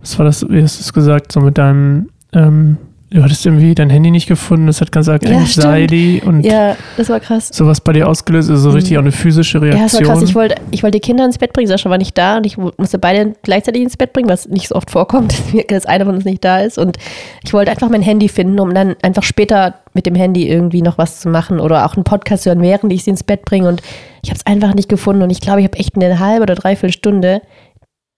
was 0.00 0.18
war 0.18 0.26
das, 0.26 0.48
wie 0.48 0.62
hast 0.62 0.78
du 0.78 0.82
es 0.82 0.92
gesagt, 0.92 1.32
so 1.32 1.40
mit 1.40 1.58
deinem 1.58 2.10
ähm, 2.32 2.78
du 3.10 3.22
hattest 3.22 3.46
irgendwie 3.46 3.74
dein 3.74 3.88
Handy 3.88 4.10
nicht 4.10 4.26
gefunden, 4.26 4.66
das 4.66 4.80
hat 4.80 4.90
gesagt 4.90 5.28
ja, 5.28 5.36
Anxiety 5.36 6.22
und 6.24 6.40
ja, 6.44 6.76
das 6.96 7.08
war 7.08 7.20
krass. 7.20 7.50
sowas 7.52 7.80
bei 7.80 7.92
dir 7.92 8.08
ausgelöst, 8.08 8.50
also 8.50 8.70
so 8.70 8.74
richtig 8.74 8.92
mhm. 8.92 8.98
auch 8.98 9.02
eine 9.02 9.12
physische 9.12 9.62
Reaktion. 9.62 9.78
Ja, 9.78 9.84
das 9.84 9.94
war 9.94 10.14
krass. 10.14 10.28
Ich 10.28 10.34
wollte, 10.34 10.56
ich 10.72 10.82
wollte 10.82 10.98
die 10.98 11.06
Kinder 11.06 11.24
ins 11.24 11.38
Bett 11.38 11.52
bringen, 11.52 11.68
Sascha 11.68 11.88
war 11.88 11.98
nicht 11.98 12.18
da 12.18 12.38
und 12.38 12.46
ich 12.46 12.56
musste 12.56 12.98
beide 12.98 13.34
gleichzeitig 13.42 13.82
ins 13.82 13.96
Bett 13.96 14.12
bringen, 14.12 14.28
was 14.28 14.48
nicht 14.48 14.68
so 14.68 14.74
oft 14.74 14.90
vorkommt, 14.90 15.34
dass 15.68 15.86
einer 15.86 16.04
von 16.04 16.16
uns 16.16 16.24
nicht 16.24 16.44
da 16.44 16.60
ist 16.60 16.78
und 16.78 16.98
ich 17.44 17.52
wollte 17.52 17.70
einfach 17.70 17.88
mein 17.90 18.02
Handy 18.02 18.28
finden, 18.28 18.58
um 18.58 18.74
dann 18.74 18.96
einfach 19.02 19.22
später 19.22 19.76
mit 19.94 20.06
dem 20.06 20.16
Handy 20.16 20.48
irgendwie 20.48 20.82
noch 20.82 20.98
was 20.98 21.20
zu 21.20 21.28
machen 21.28 21.60
oder 21.60 21.86
auch 21.86 21.94
einen 21.94 22.04
Podcast 22.04 22.44
hören, 22.46 22.60
während 22.60 22.92
ich 22.92 23.04
sie 23.04 23.10
ins 23.10 23.22
Bett 23.22 23.44
bringe 23.44 23.68
und 23.68 23.82
ich 24.22 24.30
habe 24.30 24.38
es 24.38 24.46
einfach 24.46 24.74
nicht 24.74 24.88
gefunden 24.88 25.22
und 25.22 25.30
ich 25.30 25.40
glaube, 25.40 25.60
ich 25.60 25.66
habe 25.66 25.78
echt 25.78 25.94
eine 25.94 26.18
halbe 26.18 26.42
oder 26.42 26.56
dreiviertel 26.56 26.92
Stunde 26.92 27.40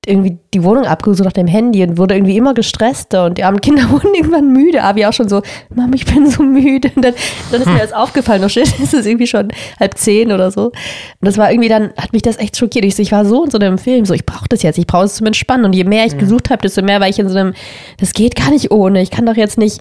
irgendwie 0.09 0.39
die 0.55 0.65
Wohnung 0.65 0.87
abgesucht 0.87 1.27
nach 1.27 1.33
dem 1.33 1.47
Handy 1.47 1.83
und 1.83 1.99
wurde 1.99 2.15
irgendwie 2.15 2.37
immer 2.37 2.55
gestresster 2.55 3.27
und 3.27 3.37
die 3.37 3.45
armen 3.45 3.61
Kinder 3.61 3.91
wurden 3.91 4.15
irgendwann 4.15 4.53
müde. 4.53 4.83
Abi 4.83 5.05
auch 5.05 5.13
schon 5.13 5.29
so, 5.29 5.43
Mama, 5.75 5.95
ich 5.95 6.07
bin 6.07 6.29
so 6.31 6.43
müde. 6.43 6.91
Und 6.95 7.05
dann, 7.05 7.15
dann 7.53 7.61
ist 7.61 7.67
mir 7.67 7.79
das 7.79 7.93
aufgefallen, 7.93 8.41
noch 8.41 8.51
shit, 8.51 8.67
ist 8.83 8.95
es 8.95 9.07
irgendwie 9.07 9.27
schon 9.27 9.49
halb 9.79 9.99
zehn 9.99 10.33
oder 10.33 10.51
so. 10.51 10.67
Und 10.67 10.75
das 11.21 11.37
war 11.37 11.51
irgendwie 11.53 11.69
dann, 11.69 11.93
hat 11.97 12.13
mich 12.13 12.23
das 12.23 12.39
echt 12.39 12.57
schockiert. 12.57 12.85
Ich, 12.85 12.99
ich 12.99 13.13
war 13.13 13.25
so 13.25 13.45
in 13.45 13.51
so 13.51 13.59
einem 13.59 13.79
Film, 13.79 14.07
so, 14.07 14.15
ich 14.15 14.25
brauche 14.25 14.49
das 14.49 14.63
jetzt, 14.63 14.79
ich 14.79 14.87
brauche 14.87 15.05
es 15.05 15.17
zum 15.17 15.27
Entspannen. 15.27 15.67
Und 15.67 15.75
je 15.75 15.85
mehr 15.85 16.07
ich 16.07 16.17
gesucht 16.17 16.51
habe, 16.51 16.63
desto 16.63 16.83
mehr 16.83 17.01
war 17.01 17.09
ich 17.09 17.19
in 17.19 17.29
so 17.29 17.39
einem, 17.39 17.55
das 17.99 18.15
geht 18.15 18.35
gar 18.35 18.51
nicht 18.51 18.71
ohne. 18.71 19.03
Ich 19.03 19.11
kann 19.11 19.27
doch 19.27 19.37
jetzt 19.37 19.59
nicht 19.59 19.81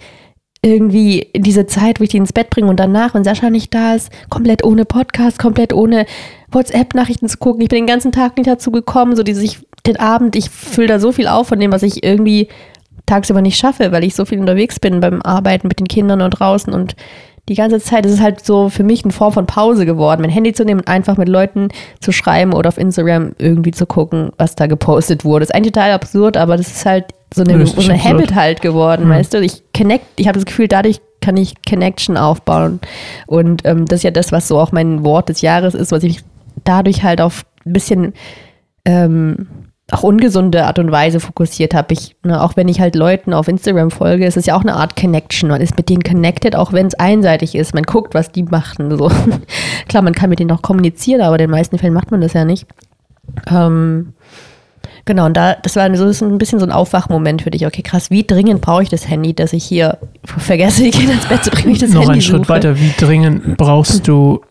irgendwie 0.62 1.19
in 1.19 1.43
diese 1.43 1.67
Zeit, 1.67 2.00
wo 2.00 2.03
ich 2.03 2.10
die 2.10 2.17
ins 2.17 2.34
Bett 2.34 2.50
bringe 2.50 2.67
und 2.67 2.79
danach, 2.79 3.13
wenn 3.13 3.24
Sascha 3.24 3.50
nicht 3.50 3.74
da 3.74 3.96
ist, 3.96 4.10
komplett 4.29 4.63
ohne 4.63 4.86
Podcast, 4.86 5.39
komplett 5.39 5.72
ohne 5.72 6.05
WhatsApp-Nachrichten 6.51 7.27
zu 7.27 7.38
gucken. 7.38 7.62
Ich 7.62 7.70
bin 7.70 7.80
den 7.80 7.88
ganzen 7.88 8.12
Tag 8.12 8.38
nicht 8.38 8.48
dazu 8.48 8.72
gekommen, 8.72 9.16
so 9.16 9.24
dieses, 9.24 9.44
ich 9.44 9.60
den 9.86 10.00
Abend, 10.00 10.36
ich 10.36 10.50
fülle 10.50 10.88
da 10.88 11.00
so 11.00 11.12
viel 11.12 11.27
auf 11.27 11.48
von 11.48 11.60
dem, 11.60 11.72
was 11.72 11.84
ich 11.84 12.04
irgendwie 12.04 12.48
tagsüber 13.06 13.42
nicht 13.42 13.58
schaffe, 13.58 13.92
weil 13.92 14.04
ich 14.04 14.16
so 14.16 14.25
viel 14.25 14.39
unterwegs 14.39 14.80
bin 14.80 15.00
beim 15.00 15.22
Arbeiten 15.22 15.68
mit 15.68 15.80
den 15.80 15.88
Kindern 15.88 16.22
und 16.22 16.32
draußen 16.32 16.74
und 16.74 16.96
die 17.50 17.56
ganze 17.56 17.80
Zeit 17.80 18.06
ist 18.06 18.12
es 18.12 18.22
halt 18.22 18.46
so 18.46 18.68
für 18.68 18.84
mich 18.84 19.06
eine 19.06 19.13
Form 19.13 19.32
von 19.32 19.46
Pause 19.46 19.86
geworden, 19.86 20.22
mein 20.22 20.30
Handy 20.30 20.51
zu 20.51 20.66
nehmen 20.66 20.82
und 20.82 20.88
einfach 20.89 21.16
mit 21.16 21.30
Leuten 21.30 21.70
zu 22.01 22.12
schreiben 22.12 22.54
oder 22.54 22.68
auf 22.68 22.77
Instagram 22.77 23.32
irgendwie 23.38 23.72
zu 23.72 23.86
gucken, 23.86 24.32
was 24.38 24.56
da 24.56 24.68
gepostet 24.68 25.24
wurde. 25.24 25.44
Ist 25.44 25.56
eigentlich 25.56 25.72
total 25.72 25.92
absurd, 25.92 26.36
aber 26.36 26.58
das 26.58 26.68
ist 26.68 26.86
halt 26.86 27.06
so 27.34 27.44
eine, 27.44 27.66
so 27.66 27.82
eine 27.82 28.04
Habit 28.04 28.36
halt 28.36 28.62
geworden, 28.62 29.06
mhm. 29.06 29.12
weißt 29.12 29.34
du? 29.34 29.42
Ich 29.42 29.63
connect, 29.75 30.06
ich 30.18 30.27
habe 30.27 30.38
das 30.38 30.46
Gefühl, 30.46 30.68
dadurch 30.68 31.00
kann 31.22 31.38
ich 31.38 31.54
Connection 31.68 32.18
aufbauen 32.18 32.82
und 33.27 33.66
ähm, 33.66 33.86
das 33.86 34.00
ist 34.00 34.04
ja 34.04 34.12
das, 34.12 34.34
was 34.34 34.50
so 34.50 34.60
auch 34.60 34.74
mein 34.74 35.06
Wort 35.06 35.30
des 35.30 35.42
Jahres 35.42 35.74
ist, 35.74 35.94
was 35.94 36.04
ich 36.04 36.24
dadurch 36.67 37.03
halt 37.03 37.21
auf 37.21 37.45
ein 37.65 37.74
bisschen 37.74 38.13
ähm, 38.86 39.47
auch 39.91 40.03
ungesunde 40.03 40.65
Art 40.65 40.79
und 40.79 40.91
Weise 40.91 41.19
fokussiert 41.19 41.74
habe. 41.74 41.93
Ich, 41.93 42.15
ne, 42.24 42.41
auch 42.41 42.57
wenn 42.57 42.67
ich 42.67 42.81
halt 42.81 42.95
Leuten 42.95 43.33
auf 43.33 43.47
Instagram 43.47 43.89
folge, 43.89 44.25
ist 44.25 44.36
es 44.36 44.45
ja 44.45 44.55
auch 44.57 44.62
eine 44.62 44.75
Art 44.75 44.97
Connection. 44.97 45.50
Man 45.50 45.62
ist 45.62 45.77
mit 45.77 45.88
denen 45.88 46.03
connected, 46.03 46.55
auch 46.55 46.74
wenn 46.74 46.88
es 46.88 46.95
einseitig 46.95 47.55
ist. 47.55 47.74
Man 47.74 47.83
guckt, 47.83 48.13
was 48.13 48.31
die 48.31 48.43
machen. 48.43 48.97
So. 48.97 49.09
Klar, 49.88 50.03
man 50.03 50.13
kann 50.13 50.29
mit 50.29 50.39
denen 50.39 50.51
auch 50.51 50.62
kommunizieren, 50.62 51.21
aber 51.21 51.36
in 51.36 51.45
den 51.45 51.51
meisten 51.51 51.77
Fällen 51.77 51.93
macht 51.93 52.12
man 52.12 52.19
das 52.19 52.33
ja 52.33 52.43
nicht. 52.43 52.67
Ähm, 53.50 54.13
genau, 55.05 55.25
und 55.25 55.38
da, 55.38 55.55
das 55.55 55.77
war 55.77 55.95
so 55.95 56.05
das 56.05 56.21
ein 56.21 56.38
bisschen 56.38 56.59
so 56.59 56.65
ein 56.65 56.71
Aufwachmoment 56.74 57.43
für 57.43 57.51
dich. 57.51 57.65
Okay, 57.65 57.81
krass, 57.81 58.09
wie 58.09 58.25
dringend 58.25 58.59
brauche 58.59 58.83
ich 58.83 58.89
das 58.89 59.07
Handy, 59.07 59.33
dass 59.33 59.53
ich 59.53 59.63
hier 59.63 60.00
vergesse, 60.25 60.83
die 60.83 60.91
Kinder 60.91 61.13
ins 61.13 61.27
Bett 61.27 61.45
zu 61.45 61.50
bringen, 61.50 61.71
ich 61.71 61.79
das 61.79 61.91
Noch 61.91 62.01
Handy 62.01 62.13
einen 62.13 62.21
Schritt 62.21 62.39
suche. 62.39 62.50
weiter, 62.50 62.77
wie 62.77 62.91
dringend 62.97 63.55
brauchst 63.55 64.05
du 64.05 64.41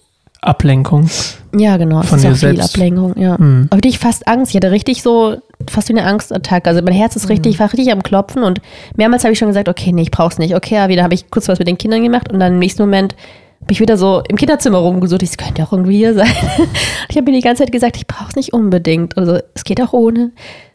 Ablenkung? 0.47 1.09
Ja, 1.57 1.76
genau. 1.76 2.00
Es 2.00 2.09
von 2.09 2.19
ist 2.19 2.25
dir 2.25 2.29
auch 2.29 2.37
viel 2.37 2.57
selbst. 2.57 2.75
Ablenkung, 2.75 3.15
ja. 3.19 3.38
Hm. 3.38 3.69
Aber 3.71 3.81
ich 3.85 3.99
fast 3.99 4.29
Angst. 4.29 4.50
Ich 4.50 4.57
hatte 4.57 4.71
richtig 4.71 5.03
so, 5.03 5.37
fast 5.69 5.88
wie 5.88 5.95
eine 5.95 6.05
Angstattacke. 6.05 6.69
Also 6.69 6.83
mein 6.83 6.95
Herz 6.95 7.17
ist 7.17 7.29
richtig, 7.29 7.55
ich 7.55 7.61
war 7.61 7.73
richtig 7.73 7.93
am 7.93 8.03
Klopfen 8.03 8.43
und 8.43 8.61
mehrmals 8.97 9.25
habe 9.25 9.33
ich 9.33 9.38
schon 9.38 9.49
gesagt, 9.49 9.69
okay, 9.69 9.93
nee, 9.93 10.03
ich 10.03 10.11
brauch's 10.11 10.38
nicht. 10.38 10.55
Okay, 10.55 10.79
aber 10.79 10.88
wieder 10.91 11.03
habe 11.03 11.15
ich 11.15 11.31
kurz 11.31 11.49
was 11.49 11.59
mit 11.59 11.69
den 11.69 11.79
Kindern 11.79 12.03
gemacht 12.03 12.33
und 12.33 12.41
dann 12.41 12.55
im 12.55 12.59
nächsten 12.59 12.83
Moment 12.83 13.15
habe 13.62 13.73
ich 13.73 13.81
wieder 13.81 13.97
so 13.97 14.23
im 14.29 14.37
Kinderzimmer 14.37 14.79
rumgesucht. 14.79 15.23
Ich 15.23 15.37
könnte 15.37 15.62
auch 15.65 15.73
irgendwie 15.73 15.97
hier 15.97 16.15
sein. 16.15 16.31
ich 17.09 17.17
habe 17.17 17.31
mir 17.31 17.37
die 17.37 17.43
ganze 17.43 17.65
Zeit 17.65 17.73
gesagt, 17.73 17.97
ich 17.97 18.07
brauch's 18.07 18.37
nicht 18.37 18.53
unbedingt. 18.53 19.17
Also 19.19 19.38
es 19.55 19.65
geht 19.65 19.81
auch 19.81 19.93
ohne. 19.93 20.33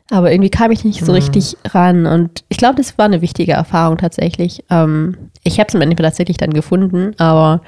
Aber 0.10 0.30
irgendwie 0.30 0.50
kam 0.50 0.72
ich 0.72 0.84
nicht 0.84 1.06
so 1.06 1.14
richtig 1.14 1.56
ran. 1.70 2.06
Und 2.06 2.44
ich 2.50 2.58
glaube, 2.58 2.76
das 2.76 2.98
war 2.98 3.06
eine 3.06 3.22
wichtige 3.22 3.54
Erfahrung 3.54 3.98
tatsächlich. 3.98 4.66
Ähm, 4.70 5.16
ich 5.44 5.58
habe 5.58 5.70
es 5.70 5.76
am 5.76 5.82
Ende 5.82 5.96
tatsächlich 5.96 6.36
dann 6.36 6.54
gefunden, 6.54 7.14
aber 7.18 7.62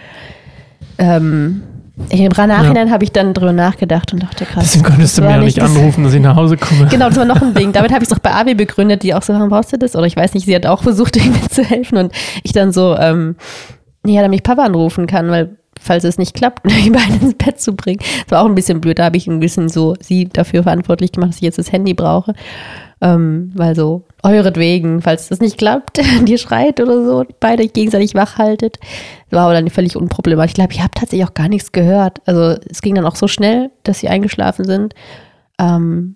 ähm, 0.98 1.64
im 2.10 2.30
Nachhinein 2.30 2.90
habe 2.90 3.04
ich 3.04 3.12
dann 3.12 3.34
drüber 3.36 3.54
nachgedacht 3.54 4.14
und 4.14 4.24
dachte, 4.24 4.46
krass. 4.46 4.64
Deswegen 4.64 4.84
könntest 4.84 5.18
du 5.18 5.22
mir 5.22 5.32
ja 5.32 5.38
nicht 5.38 5.62
anrufen, 5.62 6.04
dass 6.04 6.14
ich 6.14 6.22
nach 6.22 6.36
Hause 6.36 6.58
komme. 6.58 6.88
Genau, 6.88 7.08
das 7.08 7.18
war 7.18 7.26
noch 7.26 7.42
ein 7.42 7.54
Ding. 7.56 7.72
Damit 7.72 7.92
habe 7.92 8.04
ich 8.04 8.10
es 8.10 8.16
auch 8.16 8.20
bei 8.20 8.32
Abi 8.32 8.56
begründet, 8.56 9.04
die 9.04 9.14
auch 9.14 9.22
so, 9.22 9.34
warum 9.34 9.50
brauchst 9.50 9.74
du 9.74 9.78
das? 9.78 9.96
Oder 9.96 10.08
ich 10.08 10.16
weiß 10.16 10.34
nicht, 10.34 10.46
sie 10.46 10.56
hat 10.56 10.66
auch 10.66 10.82
versucht, 10.82 11.16
irgendwie 11.18 11.48
zu 11.48 11.64
helfen 11.64 11.98
und 11.98 12.12
ich 12.42 12.52
dann 12.52 12.72
so, 12.72 12.98
ähm, 12.98 13.36
ja, 14.06 14.22
damit 14.22 14.40
ich 14.40 14.44
Papa 14.44 14.64
anrufen 14.64 15.06
kann, 15.06 15.30
weil 15.30 15.58
falls 15.80 16.04
es 16.04 16.18
nicht 16.18 16.34
klappt, 16.34 16.66
die 16.84 16.90
beiden 16.90 17.22
ins 17.22 17.36
Bett 17.36 17.62
zu 17.62 17.76
bringen. 17.76 18.00
Das 18.24 18.32
war 18.32 18.42
auch 18.42 18.48
ein 18.48 18.56
bisschen 18.56 18.82
blöd, 18.82 18.98
da 18.98 19.06
habe 19.06 19.18
ich 19.18 19.28
ein 19.28 19.40
bisschen 19.40 19.70
so 19.70 19.96
sie 20.00 20.30
dafür 20.30 20.64
verantwortlich 20.64 21.12
gemacht, 21.12 21.30
dass 21.30 21.38
ich 21.38 21.44
jetzt 21.44 21.60
das 21.60 21.72
Handy 21.72 21.94
brauche. 21.94 22.34
Ähm, 23.04 23.52
weil 23.54 23.76
so, 23.76 24.06
euretwegen, 24.24 25.02
falls 25.02 25.28
das 25.28 25.42
nicht 25.42 25.58
klappt, 25.58 26.00
dir 26.26 26.38
schreit 26.38 26.80
oder 26.80 27.04
so, 27.04 27.26
beide 27.42 27.64
euch 27.64 27.74
gegenseitig 27.74 28.16
wach 28.16 28.38
haltet. 28.38 28.80
War 29.30 29.44
aber 29.44 29.56
dann 29.56 29.70
völlig 29.70 29.98
unproblematisch. 29.98 30.52
Ich 30.52 30.56
glaube, 30.56 30.72
ich 30.72 30.80
habe 30.80 30.92
tatsächlich 30.96 31.28
auch 31.28 31.34
gar 31.34 31.50
nichts 31.50 31.74
gehört. 31.74 32.22
Also 32.26 32.58
es 32.70 32.82
ging 32.82 32.96
dann 32.96 33.06
auch 33.06 33.18
so 33.18 33.28
schnell, 33.28 33.72
dass 33.84 34.00
sie 34.00 34.08
eingeschlafen 34.08 34.64
sind. 34.64 34.94
Ähm, 35.60 36.14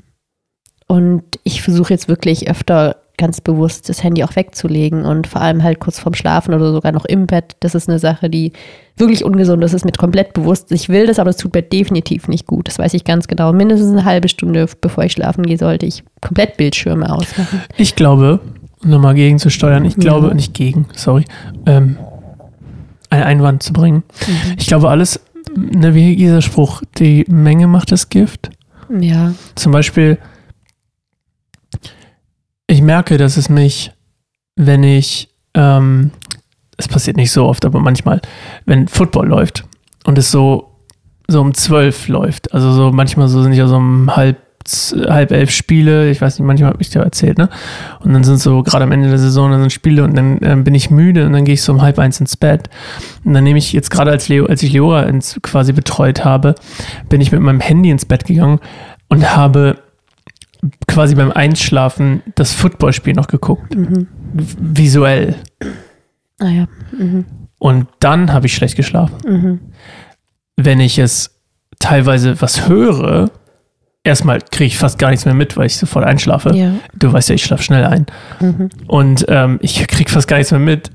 und 0.87 1.23
ich 1.43 1.61
versuche 1.61 1.93
jetzt 1.93 2.07
wirklich 2.07 2.49
öfter 2.49 2.95
ganz 3.17 3.41
bewusst 3.41 3.89
das 3.89 4.03
Handy 4.03 4.23
auch 4.23 4.35
wegzulegen 4.35 5.03
und 5.03 5.25
vor 5.27 5.41
allem 5.41 5.63
halt 5.63 5.79
kurz 5.79 5.99
vorm 5.99 6.13
Schlafen 6.13 6.53
oder 6.53 6.71
sogar 6.71 6.91
noch 6.91 7.05
im 7.05 7.25
Bett. 7.25 7.55
Das 7.61 7.73
ist 7.73 7.89
eine 7.89 7.97
Sache, 7.99 8.29
die 8.29 8.53
wirklich 8.95 9.23
ungesund 9.25 9.63
ist. 9.63 9.73
Das 9.73 9.81
ist 9.81 9.85
mir 9.85 9.91
komplett 9.91 10.33
bewusst. 10.33 10.71
Ich 10.71 10.87
will 10.89 11.07
das, 11.07 11.17
aber 11.17 11.31
es 11.31 11.37
tut 11.37 11.53
mir 11.55 11.63
definitiv 11.63 12.27
nicht 12.27 12.45
gut. 12.45 12.67
Das 12.67 12.77
weiß 12.77 12.93
ich 12.93 13.03
ganz 13.03 13.27
genau. 13.27 13.53
Mindestens 13.53 13.91
eine 13.91 14.05
halbe 14.05 14.29
Stunde, 14.29 14.67
bevor 14.81 15.03
ich 15.03 15.13
schlafen 15.13 15.43
gehe, 15.45 15.57
sollte 15.57 15.85
ich 15.87 16.03
komplett 16.21 16.57
Bildschirme 16.57 17.11
ausmachen. 17.11 17.61
Ich 17.77 17.95
glaube, 17.95 18.39
um 18.83 18.89
nochmal 18.91 19.15
gegenzusteuern, 19.15 19.83
ich 19.85 19.95
glaube, 19.95 20.27
Ja. 20.27 20.33
nicht 20.35 20.53
gegen, 20.53 20.85
sorry, 20.93 21.25
ähm, 21.65 21.97
einen 23.09 23.23
Einwand 23.23 23.63
zu 23.63 23.73
bringen. 23.73 24.03
Mhm. 24.27 24.53
Ich 24.59 24.67
glaube, 24.67 24.89
alles, 24.89 25.19
ne, 25.55 25.95
wie 25.95 26.15
dieser 26.15 26.41
Spruch, 26.41 26.83
die 26.99 27.25
Menge 27.27 27.65
macht 27.67 27.91
das 27.91 28.09
Gift. 28.09 28.49
Ja. 28.99 29.33
Zum 29.55 29.71
Beispiel, 29.71 30.17
ich 32.67 32.81
merke, 32.81 33.17
dass 33.17 33.37
es 33.37 33.49
mich, 33.49 33.91
wenn 34.55 34.83
ich, 34.83 35.29
ähm, 35.53 36.11
es 36.77 36.87
passiert 36.87 37.17
nicht 37.17 37.31
so 37.31 37.45
oft, 37.45 37.65
aber 37.65 37.79
manchmal, 37.79 38.21
wenn 38.65 38.87
Football 38.87 39.27
läuft 39.27 39.63
und 40.05 40.17
es 40.17 40.29
so, 40.29 40.75
so 41.27 41.41
um 41.41 41.53
zwölf 41.53 42.07
läuft, 42.07 42.53
also 42.53 42.71
so 42.71 42.91
manchmal 42.91 43.29
so 43.29 43.41
sind 43.41 43.53
ja 43.53 43.67
so 43.67 43.77
um 43.77 44.15
halb, 44.15 44.37
halb 45.07 45.31
elf 45.31 45.49
Spiele, 45.49 46.09
ich 46.09 46.21
weiß 46.21 46.37
nicht, 46.37 46.45
manchmal 46.45 46.71
habe 46.71 46.81
ich 46.81 46.89
dir 46.89 46.99
erzählt, 46.99 47.37
ne? 47.37 47.49
Und 48.01 48.13
dann 48.13 48.25
sind 48.25 48.39
so 48.39 48.63
gerade 48.63 48.83
am 48.83 48.91
Ende 48.91 49.07
der 49.07 49.17
Saison, 49.17 49.49
dann 49.49 49.61
sind 49.61 49.71
Spiele 49.71 50.03
und 50.03 50.15
dann 50.15 50.39
ähm, 50.41 50.63
bin 50.65 50.75
ich 50.75 50.89
müde 50.89 51.25
und 51.25 51.33
dann 51.33 51.45
gehe 51.45 51.53
ich 51.53 51.61
so 51.61 51.71
um 51.71 51.81
halb 51.81 51.99
eins 51.99 52.19
ins 52.19 52.35
Bett. 52.35 52.69
Und 53.23 53.33
dann 53.33 53.45
nehme 53.45 53.59
ich 53.59 53.71
jetzt 53.71 53.89
gerade 53.89 54.11
als 54.11 54.27
Leo, 54.27 54.45
als 54.45 54.61
ich 54.63 54.73
Leora 54.73 55.03
ins, 55.03 55.39
quasi 55.41 55.71
betreut 55.71 56.25
habe, 56.25 56.55
bin 57.07 57.21
ich 57.21 57.31
mit 57.31 57.39
meinem 57.39 57.61
Handy 57.61 57.91
ins 57.91 58.05
Bett 58.05 58.25
gegangen 58.25 58.59
und 59.07 59.35
habe 59.35 59.77
quasi 60.87 61.15
beim 61.15 61.31
Einschlafen 61.31 62.23
das 62.35 62.53
Footballspiel 62.53 63.13
noch 63.13 63.27
geguckt. 63.27 63.75
Mhm. 63.75 64.07
Visuell. 64.33 65.35
Ah 66.39 66.49
ja. 66.49 66.67
Mhm. 66.97 67.25
Und 67.59 67.87
dann 67.99 68.33
habe 68.33 68.45
ich 68.45 68.55
schlecht 68.55 68.75
geschlafen. 68.75 69.15
Mhm. 69.25 69.59
Wenn 70.55 70.79
ich 70.79 70.99
es 70.99 71.39
teilweise 71.79 72.41
was 72.41 72.67
höre, 72.67 73.31
erstmal 74.03 74.39
kriege 74.41 74.65
ich 74.65 74.77
fast 74.77 74.99
gar 74.99 75.09
nichts 75.09 75.25
mehr 75.25 75.33
mit, 75.33 75.57
weil 75.57 75.67
ich 75.67 75.77
sofort 75.77 76.05
einschlafe. 76.05 76.55
Ja. 76.55 76.71
Du 76.93 77.11
weißt 77.11 77.29
ja, 77.29 77.35
ich 77.35 77.43
schlafe 77.43 77.63
schnell 77.63 77.85
ein. 77.85 78.05
Mhm. 78.39 78.69
Und 78.87 79.25
ähm, 79.27 79.59
ich 79.61 79.85
kriege 79.87 80.09
fast 80.09 80.27
gar 80.27 80.37
nichts 80.37 80.51
mehr 80.51 80.59
mit. 80.59 80.91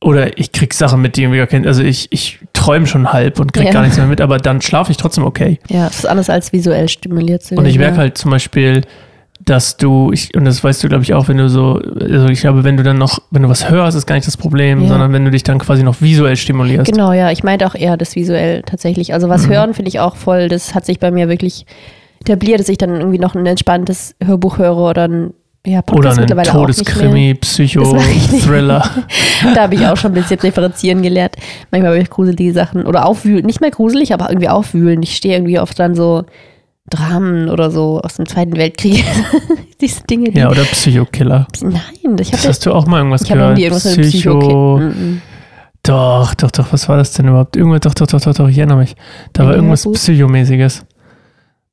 Oder 0.00 0.38
ich 0.38 0.52
kriege 0.52 0.74
Sachen 0.74 1.00
mit, 1.00 1.16
die 1.16 1.22
irgendwie 1.22 1.38
gar 1.38 1.46
kein, 1.46 1.66
also 1.66 1.82
ich, 1.82 2.08
ich 2.10 2.40
träume 2.66 2.86
schon 2.86 3.12
halb 3.12 3.40
und 3.40 3.52
kriege 3.52 3.66
Ja. 3.68 3.72
gar 3.72 3.82
nichts 3.82 3.96
mehr 3.96 4.06
mit, 4.06 4.20
aber 4.20 4.38
dann 4.38 4.60
schlafe 4.60 4.90
ich 4.90 4.96
trotzdem 4.96 5.24
okay. 5.24 5.58
Ja, 5.68 5.86
das 5.86 6.00
ist 6.00 6.06
anders 6.06 6.28
als 6.30 6.52
visuell 6.52 6.88
stimuliert 6.88 7.42
zu 7.42 7.54
Und 7.54 7.64
ich 7.66 7.74
werden, 7.78 7.80
merke 7.80 7.96
ja. 7.96 8.00
halt 8.02 8.18
zum 8.18 8.30
Beispiel, 8.30 8.82
dass 9.44 9.76
du, 9.76 10.10
ich, 10.12 10.34
und 10.34 10.44
das 10.46 10.64
weißt 10.64 10.82
du, 10.82 10.88
glaube 10.88 11.04
ich, 11.04 11.12
auch, 11.14 11.28
wenn 11.28 11.36
du 11.36 11.48
so, 11.48 11.74
also 12.00 12.26
ich 12.28 12.40
glaube, 12.40 12.64
wenn 12.64 12.76
du 12.76 12.82
dann 12.82 12.96
noch, 12.98 13.18
wenn 13.30 13.42
du 13.42 13.48
was 13.48 13.68
hörst, 13.70 13.96
ist 13.96 14.06
gar 14.06 14.14
nicht 14.14 14.26
das 14.26 14.36
Problem, 14.38 14.82
Ja. 14.82 14.88
sondern 14.88 15.12
wenn 15.12 15.24
du 15.24 15.30
dich 15.30 15.42
dann 15.42 15.58
quasi 15.58 15.82
noch 15.82 16.00
visuell 16.00 16.36
stimulierst. 16.36 16.90
Genau, 16.90 17.12
ja. 17.12 17.30
Ich 17.30 17.44
meinte 17.44 17.66
auch 17.66 17.74
eher 17.74 17.96
das 17.96 18.16
visuell 18.16 18.62
tatsächlich. 18.62 19.12
Also 19.12 19.28
was 19.28 19.46
Mhm. 19.46 19.52
hören 19.52 19.74
finde 19.74 19.90
ich 19.90 20.00
auch 20.00 20.16
voll, 20.16 20.48
das 20.48 20.74
hat 20.74 20.86
sich 20.86 20.98
bei 21.00 21.10
mir 21.10 21.28
wirklich 21.28 21.66
etabliert, 22.22 22.58
dass 22.60 22.68
ich 22.70 22.78
dann 22.78 22.94
irgendwie 22.96 23.18
noch 23.18 23.34
ein 23.34 23.44
entspanntes 23.46 24.14
Hörbuch 24.24 24.58
höre 24.58 24.78
oder 24.78 25.04
ein 25.06 25.34
ja, 25.66 25.78
Oder 25.80 25.82
Podcast 25.82 26.18
einen 26.18 26.28
mittlerweile 26.28 26.54
auch 26.54 26.66
nicht 26.68 26.78
mehr. 26.78 26.94
Todeskrimi, 26.94 27.34
Psycho, 27.34 27.80
Das 27.80 27.92
mache 27.92 28.10
ich 28.10 28.32
nicht. 28.32 28.46
Thriller. 28.46 28.90
da 29.54 29.62
habe 29.62 29.74
ich 29.74 29.86
auch 29.86 29.96
schon 29.96 30.12
ein 30.12 30.14
bisschen 30.14 30.38
differenzieren 30.38 31.02
gelernt. 31.02 31.34
Manchmal 31.70 31.92
habe 31.92 32.02
ich 32.02 32.08
gruselige 32.08 32.52
Sachen 32.52 32.86
oder 32.86 33.04
aufwühlen, 33.06 33.44
nicht 33.44 33.60
mehr 33.60 33.70
gruselig, 33.70 34.14
aber 34.14 34.30
irgendwie 34.30 34.48
aufwühlen. 34.48 35.02
Ich 35.02 35.16
stehe 35.16 35.34
irgendwie 35.34 35.58
oft 35.58 35.78
dann 35.78 35.94
so 35.94 36.24
Dramen 36.88 37.48
oder 37.48 37.70
so 37.72 38.00
aus 38.00 38.14
dem 38.14 38.26
Zweiten 38.26 38.56
Weltkrieg. 38.56 39.04
Diese 39.80 40.04
Dinge, 40.04 40.30
die. 40.30 40.38
Ja, 40.38 40.48
oder 40.50 40.62
Psychokiller. 40.62 41.46
Nein, 41.62 42.16
ich 42.20 42.30
Das 42.30 42.40
habe 42.40 42.48
hast 42.50 42.64
du 42.66 42.72
auch 42.72 42.86
mal 42.86 42.98
irgendwas 42.98 43.22
ich 43.22 43.28
gehört. 43.28 43.56
nie 43.56 43.64
irgendwas 43.64 43.96
mit 43.96 44.06
Psycho. 44.08 44.38
Psycho. 44.38 44.78
Mhm. 44.78 45.22
Doch, 45.82 46.34
doch, 46.34 46.50
doch, 46.50 46.72
was 46.72 46.88
war 46.88 46.96
das 46.96 47.12
denn 47.12 47.28
überhaupt? 47.28 47.56
Irgendwas, 47.56 47.80
doch, 47.80 47.94
doch, 47.94 48.06
doch, 48.06 48.20
doch, 48.20 48.34
doch, 48.34 48.48
ich 48.48 48.58
erinnere 48.58 48.78
mich. 48.78 48.96
Da 49.32 49.42
Ein 49.42 49.48
war 49.48 49.54
irgendwas? 49.56 49.86
Psychomäßiges. 49.90 50.84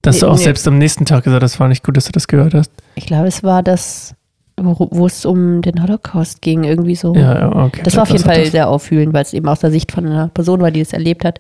Dass 0.03 0.15
Nee, 0.15 0.22
du 0.22 0.27
auch 0.27 0.38
nee. 0.38 0.43
selbst 0.43 0.67
am 0.67 0.77
nächsten 0.77 1.05
Tag 1.05 1.24
gesagt 1.24 1.41
hast, 1.41 1.53
das 1.53 1.60
war 1.60 1.67
nicht 1.69 1.83
gut, 1.83 1.98
dass 1.98 2.05
du 2.05 2.12
das 2.12 2.27
gehört 2.27 2.53
hast. 2.53 2.72
Ich 2.95 3.07
glaube, 3.07 3.27
es 3.27 3.41
war 3.41 3.63
das, 3.63 4.13
wo, 4.57 5.07
es 5.07 5.25
um 5.25 5.62
den 5.62 5.81
Holocaust 5.81 6.41
ging, 6.41 6.65
irgendwie 6.65 6.95
so. 6.95 7.15
Ja, 7.15 7.39
ja, 7.39 7.65
okay. 7.65 7.81
Das 7.83 7.95
war 7.95 8.03
auf 8.03 8.10
jeden 8.10 8.24
Fall 8.24 8.43
das. 8.43 8.51
sehr 8.51 8.67
aufwühlend, 8.67 9.13
weil 9.13 9.24
es 9.24 9.33
eben 9.33 9.48
aus 9.48 9.62
der 9.62 9.72
Sicht 9.72 9.91
von 9.91 10.05
einer 10.05 10.27
Person 10.27 10.62
war, 10.62 10.72
die 10.72 10.81
es 10.81 10.93
erlebt 10.93 11.24
hat. 11.25 11.39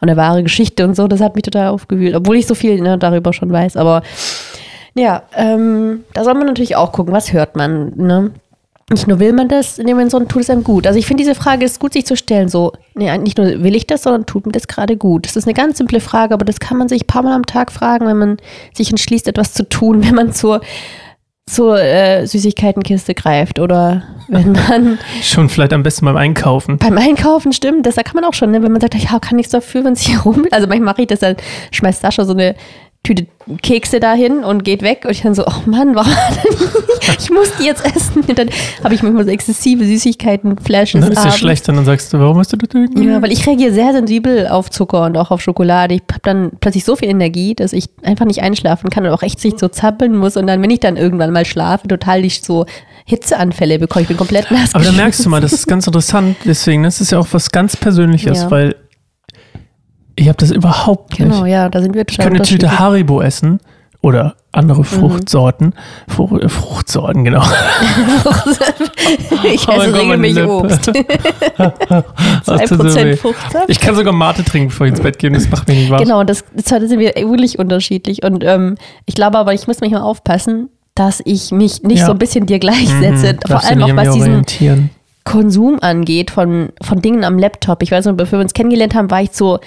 Und 0.00 0.08
eine 0.08 0.16
wahre 0.16 0.42
Geschichte 0.44 0.84
und 0.84 0.94
so, 0.94 1.08
das 1.08 1.20
hat 1.20 1.34
mich 1.34 1.42
total 1.42 1.68
aufgewühlt, 1.68 2.14
obwohl 2.14 2.36
ich 2.36 2.46
so 2.46 2.54
viel 2.54 2.80
ne, 2.80 2.96
darüber 2.98 3.32
schon 3.32 3.52
weiß. 3.52 3.76
Aber 3.76 4.02
ja, 4.96 5.24
ähm, 5.36 6.04
da 6.12 6.22
soll 6.22 6.34
man 6.34 6.46
natürlich 6.46 6.76
auch 6.76 6.92
gucken, 6.92 7.12
was 7.12 7.32
hört 7.32 7.56
man. 7.56 7.92
Ne? 7.96 8.30
Nicht 8.90 9.06
nur 9.06 9.18
will 9.18 9.32
man 9.32 9.48
das 9.48 9.78
in 9.78 9.86
dem 9.86 9.96
Moment, 9.96 10.10
sondern 10.10 10.28
tut 10.28 10.42
es 10.42 10.50
einem 10.50 10.62
gut. 10.62 10.86
Also 10.86 10.98
ich 10.98 11.06
finde, 11.06 11.22
diese 11.22 11.34
Frage 11.34 11.64
ist 11.64 11.80
gut, 11.80 11.94
sich 11.94 12.04
zu 12.04 12.16
stellen. 12.16 12.48
So, 12.48 12.72
nee, 12.94 13.16
nicht 13.18 13.38
nur 13.38 13.62
will 13.62 13.74
ich 13.74 13.86
das, 13.86 14.02
sondern 14.02 14.26
tut 14.26 14.44
mir 14.44 14.52
das 14.52 14.68
gerade 14.68 14.98
gut. 14.98 15.24
Das 15.24 15.36
ist 15.36 15.46
eine 15.46 15.54
ganz 15.54 15.78
simple 15.78 16.00
Frage, 16.00 16.34
aber 16.34 16.44
das 16.44 16.60
kann 16.60 16.76
man 16.76 16.88
sich 16.88 17.04
ein 17.04 17.06
paar 17.06 17.22
Mal 17.22 17.34
am 17.34 17.46
Tag 17.46 17.72
fragen, 17.72 18.06
wenn 18.06 18.18
man 18.18 18.36
sich 18.74 18.90
entschließt, 18.90 19.26
etwas 19.26 19.54
zu 19.54 19.66
tun, 19.66 20.04
wenn 20.06 20.14
man 20.14 20.32
zur, 20.32 20.60
zur 21.46 21.80
äh, 21.80 22.26
Süßigkeitenkiste 22.26 23.14
greift 23.14 23.58
oder 23.58 24.02
wenn 24.28 24.52
man 24.52 24.98
Schon 25.22 25.48
vielleicht 25.48 25.72
am 25.72 25.82
besten 25.82 26.04
beim 26.04 26.18
Einkaufen. 26.18 26.76
beim 26.76 26.98
Einkaufen 26.98 27.54
stimmt, 27.54 27.86
das 27.86 27.94
da 27.94 28.02
kann 28.02 28.16
man 28.16 28.24
auch 28.24 28.34
schon, 28.34 28.50
ne? 28.50 28.62
wenn 28.62 28.72
man 28.72 28.82
sagt, 28.82 28.96
ja, 28.96 29.18
kann 29.18 29.36
nichts 29.36 29.52
dafür, 29.52 29.84
wenn 29.84 29.94
es 29.94 30.00
hier 30.00 30.20
rum 30.20 30.44
Also 30.50 30.66
manchmal 30.66 30.92
mache 30.92 31.02
ich 31.02 31.08
das, 31.08 31.20
dann 31.20 31.36
schmeißt 31.70 32.02
Sascha 32.02 32.26
so 32.26 32.34
eine 32.34 32.54
Tüte 33.04 33.26
Kekse 33.62 34.00
dahin 34.00 34.42
und 34.42 34.64
geht 34.64 34.82
weg 34.82 35.02
und 35.04 35.10
ich 35.12 35.20
dann 35.20 35.34
so, 35.34 35.44
oh 35.46 35.68
Mann, 35.68 35.94
warum 35.94 36.10
ich 37.18 37.30
muss 37.30 37.52
die 37.60 37.64
jetzt 37.66 37.84
essen. 37.84 38.22
Und 38.26 38.38
dann 38.38 38.48
habe 38.82 38.94
ich 38.94 39.02
manchmal 39.02 39.24
so 39.24 39.30
exzessive 39.30 39.84
Süßigkeiten, 39.84 40.52
Und 40.52 40.62
Flashes 40.62 41.00
dann 41.02 41.12
ist 41.12 41.18
es 41.18 41.24
abends. 41.24 41.38
schlecht 41.38 41.68
und 41.68 41.76
dann 41.76 41.84
sagst 41.84 42.12
du, 42.12 42.18
warum 42.18 42.38
hast 42.38 42.52
du 42.52 42.56
das 42.56 42.70
irgendwie? 42.72 43.06
Ja, 43.06 43.20
weil 43.20 43.30
ich 43.32 43.46
reagiere 43.46 43.72
sehr 43.72 43.92
sensibel 43.92 44.48
auf 44.48 44.70
Zucker 44.70 45.04
und 45.04 45.16
auch 45.18 45.30
auf 45.30 45.42
Schokolade. 45.42 45.94
Ich 45.94 46.02
habe 46.10 46.20
dann 46.22 46.52
plötzlich 46.60 46.84
so 46.84 46.96
viel 46.96 47.08
Energie, 47.10 47.54
dass 47.54 47.72
ich 47.74 47.86
einfach 48.02 48.24
nicht 48.24 48.40
einschlafen 48.42 48.88
kann 48.90 49.04
und 49.04 49.12
auch 49.12 49.22
echt 49.22 49.38
sich 49.38 49.54
so 49.58 49.68
zappeln 49.68 50.16
muss. 50.16 50.36
Und 50.38 50.46
dann, 50.46 50.62
wenn 50.62 50.70
ich 50.70 50.80
dann 50.80 50.96
irgendwann 50.96 51.30
mal 51.32 51.44
schlafe, 51.44 51.86
total 51.86 52.22
nicht 52.22 52.44
so 52.44 52.64
Hitzeanfälle 53.04 53.78
bekomme. 53.78 54.02
Ich 54.02 54.08
bin 54.08 54.16
komplett 54.16 54.50
nass 54.50 54.74
Aber 54.74 54.82
da 54.84 54.92
merkst 54.92 55.24
du 55.24 55.28
mal, 55.28 55.42
das 55.42 55.52
ist 55.52 55.66
ganz 55.68 55.86
interessant. 55.86 56.36
Deswegen, 56.46 56.84
das 56.84 57.02
ist 57.02 57.12
ja 57.12 57.18
auch 57.18 57.28
was 57.32 57.50
ganz 57.52 57.76
Persönliches, 57.76 58.42
Ja. 58.44 58.50
weil 58.50 58.76
Ich 60.16 60.28
habe 60.28 60.38
das 60.38 60.50
überhaupt 60.50 61.10
nicht. 61.18 61.30
Genau, 61.30 61.44
ja, 61.44 61.68
da 61.68 61.82
sind 61.82 61.94
wir 61.94 62.04
Ich 62.08 62.18
eine 62.20 62.30
Tüte 62.30 62.40
unterschiedlich. 62.40 62.78
Haribo 62.78 63.20
essen 63.20 63.58
oder 64.00 64.36
andere 64.52 64.84
Fruchtsorten. 64.84 65.74
Frucht, 66.08 66.42
äh, 66.42 66.48
Fruchtsorten, 66.48 67.24
genau. 67.24 67.42
ich 69.44 69.68
Oh 69.68 69.72
esse 69.72 69.90
meine 69.90 69.94
regelmäßig. 69.94 70.44
Obst. 70.46 70.92
Das 72.46 72.68
tut 72.68 72.90
so 72.90 72.96
weh. 72.96 73.12
2% 73.12 73.16
Fruchtsaft. 73.16 73.64
Ich 73.68 73.80
kann 73.80 73.94
sogar 73.94 74.12
Mate 74.12 74.44
trinken, 74.44 74.68
bevor 74.68 74.86
ich 74.86 74.92
ins 74.92 75.00
Bett 75.00 75.18
gehe. 75.18 75.30
Das 75.30 75.48
macht 75.50 75.68
mir 75.68 75.74
nicht 75.74 75.90
was. 75.90 76.02
Genau, 76.02 76.24
das, 76.24 76.44
das 76.54 76.66
sind 76.68 76.98
wir 76.98 77.14
wirklich 77.16 77.58
unterschiedlich. 77.58 78.22
Und 78.22 78.44
ähm, 78.44 78.76
ich 79.06 79.14
glaube 79.14 79.38
aber, 79.38 79.54
ich 79.54 79.66
muss 79.66 79.80
manchmal 79.80 80.02
aufpassen, 80.02 80.68
dass 80.94 81.20
ich 81.24 81.50
mich 81.50 81.82
nicht 81.82 82.00
Ja. 82.00 82.06
so 82.06 82.12
ein 82.12 82.18
bisschen 82.18 82.46
dir 82.46 82.58
gleichsetze. 82.58 83.34
Mhm, 83.34 83.38
Vor 83.48 83.64
allem 83.64 83.82
auch 83.82 83.96
was 83.96 84.14
diesen. 84.14 84.90
Konsum 85.24 85.78
angeht 85.80 86.30
von, 86.30 86.68
von 86.82 87.00
Dingen 87.00 87.24
am 87.24 87.38
Laptop. 87.38 87.82
Ich 87.82 87.90
weiß 87.90 88.04
noch, 88.04 88.12
bevor 88.12 88.38
wir 88.38 88.42
uns 88.44 88.52
kennengelernt 88.52 88.94
haben, 88.94 89.10
war 89.10 89.22
ich 89.22 89.30
so 89.32 89.58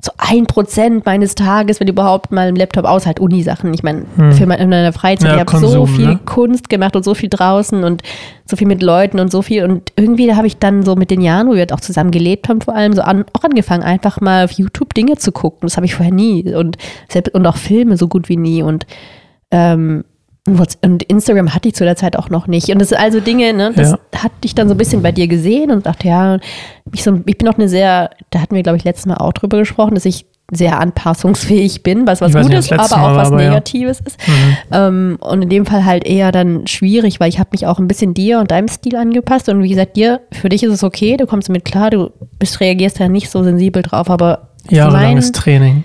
so 0.00 0.12
ein 0.16 0.46
Prozent 0.46 1.04
meines 1.06 1.34
Tages, 1.34 1.80
wenn 1.80 1.88
überhaupt 1.88 2.30
mal 2.30 2.48
im 2.48 2.54
Laptop 2.54 2.84
aus, 2.84 3.04
halt 3.04 3.18
Uni-Sachen. 3.18 3.74
Ich 3.74 3.82
meine, 3.82 4.04
für 4.32 4.46
meine, 4.46 4.62
in 4.62 4.68
meiner 4.68 4.92
Freizeit, 4.92 5.30
Hm. 5.30 5.38
Ja, 5.38 5.44
ich 5.44 5.52
habe 5.52 5.66
so 5.66 5.86
viel 5.86 6.06
ne? 6.06 6.20
Kunst 6.24 6.68
gemacht 6.68 6.94
und 6.94 7.04
so 7.04 7.14
viel 7.14 7.28
draußen 7.28 7.82
und 7.82 8.02
so 8.44 8.54
viel 8.54 8.68
mit 8.68 8.80
Leuten 8.80 9.18
und 9.18 9.32
so 9.32 9.42
viel. 9.42 9.64
Und 9.64 9.92
irgendwie 9.96 10.32
habe 10.32 10.46
ich 10.46 10.58
dann 10.58 10.84
so 10.84 10.94
mit 10.94 11.10
den 11.10 11.20
Jahren, 11.20 11.48
wo 11.48 11.54
wir 11.54 11.66
auch 11.72 11.80
zusammen 11.80 12.12
gelebt 12.12 12.48
haben, 12.48 12.60
vor 12.60 12.76
allem 12.76 12.92
so 12.92 13.02
an, 13.02 13.24
auch 13.32 13.42
angefangen, 13.42 13.82
einfach 13.82 14.20
mal 14.20 14.44
auf 14.44 14.52
YouTube 14.52 14.94
Dinge 14.94 15.16
zu 15.16 15.32
gucken. 15.32 15.62
Das 15.62 15.76
habe 15.76 15.86
ich 15.86 15.96
vorher 15.96 16.14
nie. 16.14 16.54
Und, 16.54 16.76
selbst, 17.08 17.34
und 17.34 17.44
auch 17.44 17.56
Filme 17.56 17.96
so 17.96 18.06
gut 18.06 18.28
wie 18.28 18.36
nie. 18.36 18.62
Und 18.62 18.86
ähm, 19.50 20.04
und 20.56 21.02
Instagram 21.04 21.54
hatte 21.54 21.68
ich 21.68 21.74
zu 21.74 21.84
der 21.84 21.96
Zeit 21.96 22.16
auch 22.16 22.30
noch 22.30 22.46
nicht. 22.46 22.68
Und 22.70 22.78
das 22.80 22.88
sind 22.90 22.98
also 22.98 23.20
Dinge, 23.20 23.52
ne, 23.52 23.72
das 23.74 23.90
Ja. 23.92 23.98
hatte 24.22 24.34
ich 24.44 24.54
dann 24.54 24.68
so 24.68 24.74
ein 24.74 24.78
bisschen 24.78 25.02
bei 25.02 25.12
dir 25.12 25.28
gesehen 25.28 25.70
und 25.70 25.86
dachte, 25.86 26.08
ja, 26.08 26.38
ich, 26.92 27.02
so, 27.02 27.20
ich 27.26 27.36
bin 27.38 27.48
auch 27.48 27.54
eine 27.58 27.68
sehr, 27.68 28.10
da 28.30 28.40
hatten 28.40 28.54
wir, 28.54 28.62
glaube 28.62 28.78
ich, 28.78 28.84
letztes 28.84 29.06
Mal 29.06 29.16
auch 29.16 29.32
drüber 29.32 29.58
gesprochen, 29.58 29.94
dass 29.94 30.04
ich 30.04 30.26
sehr 30.50 30.80
anpassungsfähig 30.80 31.82
bin, 31.82 32.06
was 32.06 32.22
was 32.22 32.32
nicht, 32.32 32.44
Gutes, 32.44 32.70
letzte 32.70 32.96
aber 32.96 33.06
auch 33.12 33.16
was 33.16 33.28
aber 33.28 33.42
ja. 33.42 33.50
Negatives 33.50 34.00
ist. 34.00 34.18
Ähm, 34.72 35.18
und 35.20 35.42
in 35.42 35.48
dem 35.50 35.66
Fall 35.66 35.84
halt 35.84 36.06
eher 36.06 36.32
dann 36.32 36.66
schwierig, 36.66 37.20
weil 37.20 37.28
ich 37.28 37.38
habe 37.38 37.50
mich 37.52 37.66
auch 37.66 37.78
ein 37.78 37.86
bisschen 37.86 38.14
dir 38.14 38.38
und 38.38 38.50
deinem 38.50 38.68
Stil 38.68 38.96
angepasst. 38.96 39.50
Und 39.50 39.62
wie 39.62 39.68
gesagt, 39.68 39.96
dir, 39.96 40.22
für 40.32 40.48
dich 40.48 40.62
ist 40.62 40.72
es 40.72 40.82
okay, 40.84 41.18
du 41.18 41.26
kommst 41.26 41.48
damit 41.50 41.66
klar, 41.66 41.90
du 41.90 42.10
bist, 42.38 42.60
reagierst 42.60 42.98
ja 42.98 43.08
nicht 43.08 43.28
so 43.28 43.42
sensibel 43.42 43.82
drauf, 43.82 44.08
aber 44.08 44.48
Jahrelanges 44.70 45.32
Training. 45.32 45.84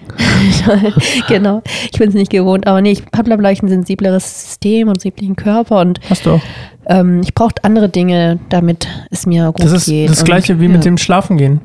genau, 1.28 1.62
ich 1.92 1.98
bin 1.98 2.10
es 2.10 2.16
nicht 2.16 2.32
gewohnt, 2.32 2.68
aber 2.68 2.82
nee, 2.82 2.92
ich 2.92 3.04
habe, 3.16 3.24
glaube 3.36 3.52
ich, 3.52 3.62
ein 3.64 3.68
sensibleres 3.70 4.44
System 4.46 4.88
und 4.88 5.02
sensiblen 5.02 5.36
Körper 5.36 5.80
und 5.82 6.00
Hast 6.10 6.26
du 6.26 6.32
auch. 6.32 6.42
ähm, 6.88 7.22
ich 7.24 7.34
brauche 7.34 7.54
andere 7.64 7.90
Dinge, 7.90 8.40
damit 8.50 8.88
es 9.12 9.26
mir 9.26 9.52
gut 9.52 9.64
Das 9.64 9.72
ist 9.72 9.86
geht. 9.86 10.10
das 10.10 10.20
Und, 10.20 10.26
gleiche 10.26 10.60
wie 10.60 10.66
ja. 10.66 10.72
mit 10.72 10.86
dem 10.86 10.98
Schlafengehen. 10.98 11.62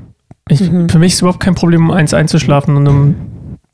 Ich, 0.49 0.61
Mhm. 0.61 0.89
Für 0.89 0.99
mich 0.99 1.09
ist 1.13 1.15
es 1.17 1.21
überhaupt 1.23 1.41
kein 1.41 1.55
Problem, 1.55 1.89
um 1.89 1.91
eins 1.91 2.15
einzuschlafen 2.15 2.77
und 2.77 2.87
um 2.89 3.15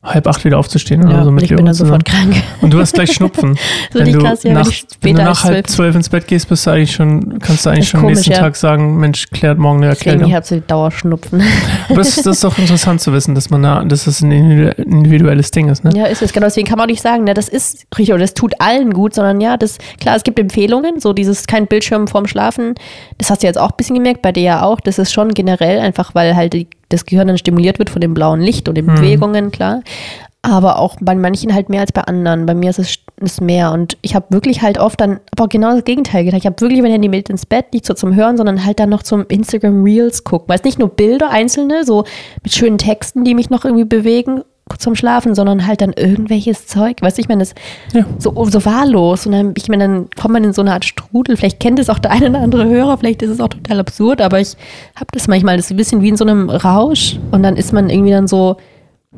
halb 0.05 0.27
acht 0.27 0.45
wieder 0.45 0.59
aufzustehen 0.59 1.03
oder 1.05 1.13
Ja, 1.13 1.23
so 1.23 1.29
und 1.31 1.35
mit 1.37 1.45
ich 1.45 1.55
bin 1.57 1.65
dann 1.65 1.75
sofort 1.75 2.05
krank. 2.05 2.35
Und 2.61 2.73
du 2.73 2.79
hast 2.79 2.93
gleich 2.95 3.13
Schnupfen. 3.13 3.59
So 3.93 4.01
wenn 4.01 4.13
du, 4.13 4.19
krass, 4.19 4.43
ja, 4.43 4.53
nach, 4.53 4.69
ich 4.69 4.85
wenn 5.03 5.17
du 5.17 5.23
nach 5.23 5.45
halb 5.45 5.67
zwölf- 5.69 5.95
ins 5.95 6.09
Bett 6.09 6.27
gehst, 6.27 6.49
bist 6.49 6.67
du 6.67 6.71
eigentlich 6.71 6.93
schon, 6.93 7.39
kannst 7.39 7.65
du 7.65 7.71
eigentlich 7.71 7.89
schon 7.89 8.01
am 8.01 8.07
komisch, 8.07 8.17
nächsten 8.19 8.33
ja. 8.33 8.39
Tag 8.41 8.57
sagen, 8.57 8.97
Mensch, 8.99 9.27
klärt 9.31 9.59
morgen 9.59 9.79
eine 9.83 9.91
Deswegen, 9.91 10.11
Erkältung. 10.11 10.29
ich 10.31 10.35
habe 10.35 10.47
so 10.47 10.61
Dauerschnupfen. 10.67 11.43
Aber 11.89 11.97
das, 11.99 12.17
das 12.17 12.27
ist 12.27 12.45
doch 12.45 12.59
interessant 12.59 13.01
zu 13.01 13.13
wissen, 13.13 13.35
dass 13.35 13.51
man 13.51 13.63
da, 13.63 13.85
dass 13.85 14.05
das 14.05 14.21
ein 14.21 14.33
individu- 14.33 14.77
individuelles 14.83 15.51
Ding 15.53 15.69
ist, 15.69 15.85
ne? 15.85 15.91
Ja, 15.95 16.07
ist 16.07 16.23
es. 16.23 16.33
Genau, 16.33 16.47
deswegen 16.47 16.67
kann 16.67 16.79
man 16.79 16.87
auch 16.87 16.91
nicht 16.91 17.03
sagen, 17.03 17.25
ne, 17.25 17.35
das 17.35 17.49
ist 17.49 17.87
richtig 17.97 18.11
oder 18.13 18.21
das 18.23 18.35
tut 18.35 18.55
allen 18.61 18.93
gut, 18.93 19.15
sondern 19.15 19.41
ja, 19.41 19.57
das, 19.57 19.79
klar, 20.01 20.17
es 20.17 20.25
gibt 20.25 20.39
Empfehlungen, 20.39 20.99
so 21.01 21.13
dieses 21.13 21.47
kein 21.47 21.67
Bildschirm 21.67 22.09
vorm 22.09 22.27
Schlafen. 22.27 22.75
Das 23.19 23.31
hast 23.31 23.43
du 23.43 23.47
jetzt 23.47 23.59
auch 23.59 23.71
ein 23.71 23.77
bisschen 23.77 23.95
gemerkt, 23.97 24.23
bei 24.23 24.33
dir 24.33 24.43
ja 24.43 24.63
auch. 24.63 24.81
Das 24.81 24.99
ist 24.99 25.13
schon 25.13 25.29
generell 25.35 25.79
einfach, 25.79 26.15
weil 26.15 26.35
halt 26.35 26.53
die, 26.53 26.67
das 26.89 27.07
Gehirn 27.07 27.29
dann 27.29 27.39
stimuliert 27.39 27.79
wird 27.79 27.91
von 27.91 28.01
dem 28.01 28.15
blauen 28.15 28.41
Licht 28.41 28.69
und 28.69 28.77
den 28.77 28.87
Hm. 28.87 28.95
Bewegungen, 28.95 29.51
klar. 29.51 29.83
Aber 30.43 30.79
auch 30.79 30.97
bei 31.01 31.15
manchen 31.15 31.55
halt 31.55 31.71
mehr 31.71 31.81
als 31.81 31.93
bei 31.93 32.03
anderen. 32.03 32.45
Bei 32.45 32.55
mir 32.55 32.69
ist 32.69 32.79
es 32.79 32.99
ist 33.21 33.41
mehr. 33.41 33.73
Und 33.73 33.97
ich 34.03 34.15
habe 34.15 34.27
wirklich 34.31 34.61
halt 34.61 34.79
oft 34.79 35.01
dann, 35.01 35.21
aber 35.37 35.49
genau 35.49 35.73
das 35.73 35.85
Gegenteil 35.85 36.25
gedacht. 36.25 36.41
Ich 36.41 36.47
habe 36.47 36.61
wirklich 36.61 36.83
mein 36.83 36.91
Handy 36.91 37.09
mit 37.09 37.31
ins 37.31 37.47
Bett, 37.47 37.73
nicht 37.73 37.87
so 37.87 37.95
zum 37.95 38.15
Hören, 38.15 38.37
sondern 38.37 38.65
halt 38.65 38.79
dann 38.79 38.91
noch 38.91 39.03
zum 39.03 39.25
Instagram 39.29 39.83
Reels 39.83 40.25
gucken. 40.25 40.49
Weil 40.49 40.59
es 40.59 40.65
nicht 40.65 40.79
nur 40.79 40.89
Bilder 40.89 41.31
einzelne, 41.31 41.85
so 41.85 42.05
mit 42.43 42.53
schönen 42.53 42.77
Texten, 42.77 43.25
die 43.25 43.35
mich 43.35 43.51
noch 43.51 43.65
irgendwie 43.65 43.85
bewegen 43.85 44.43
zum 44.79 44.95
Schlafen, 44.95 45.35
sondern 45.35 45.67
halt 45.67 45.81
dann 45.81 45.93
irgendwelches 45.93 46.67
Zeug. 46.67 46.97
Weißt 47.03 47.19
du, 47.19 47.21
ich 47.23 47.29
meine, 47.29 47.41
das 47.41 47.55
Ja. 47.93 48.05
so, 48.19 48.33
so 48.47 48.65
wahllos. 48.65 49.27
Und 49.27 49.33
dann, 49.33 49.55
ich 49.57 49.69
meine, 49.69 49.85
dann 49.85 50.09
kommt 50.19 50.33
man 50.33 50.43
in 50.45 50.53
so 50.53 50.63
eine 50.63 50.73
Art 50.73 50.85
Strudel. 50.85 51.37
Vielleicht 51.37 51.61
kennt 51.61 51.79
es 51.79 51.91
auch 51.91 51.99
der 51.99 52.11
eine 52.11 52.31
oder 52.31 52.41
andere 52.41 52.67
Hörer, 52.67 52.97
vielleicht 52.99 53.23
ist 53.23 53.31
es 53.31 53.41
auch 53.41 53.49
total 53.49 53.79
absurd, 53.81 54.21
aber 54.21 54.41
ich 54.41 54.57
habe 54.97 55.07
das 55.13 55.29
manchmal. 55.29 55.57
Das 55.57 55.67
ist 55.67 55.71
ein 55.73 55.77
bisschen 55.77 56.01
wie 56.03 56.09
in 56.09 56.17
so 56.17 56.25
einem 56.25 56.49
Rausch. 56.51 57.19
Und 57.31 57.43
dann 57.43 57.57
ist 57.57 57.73
man 57.73 57.91
irgendwie 57.91 58.11
dann 58.13 58.27
so 58.27 58.57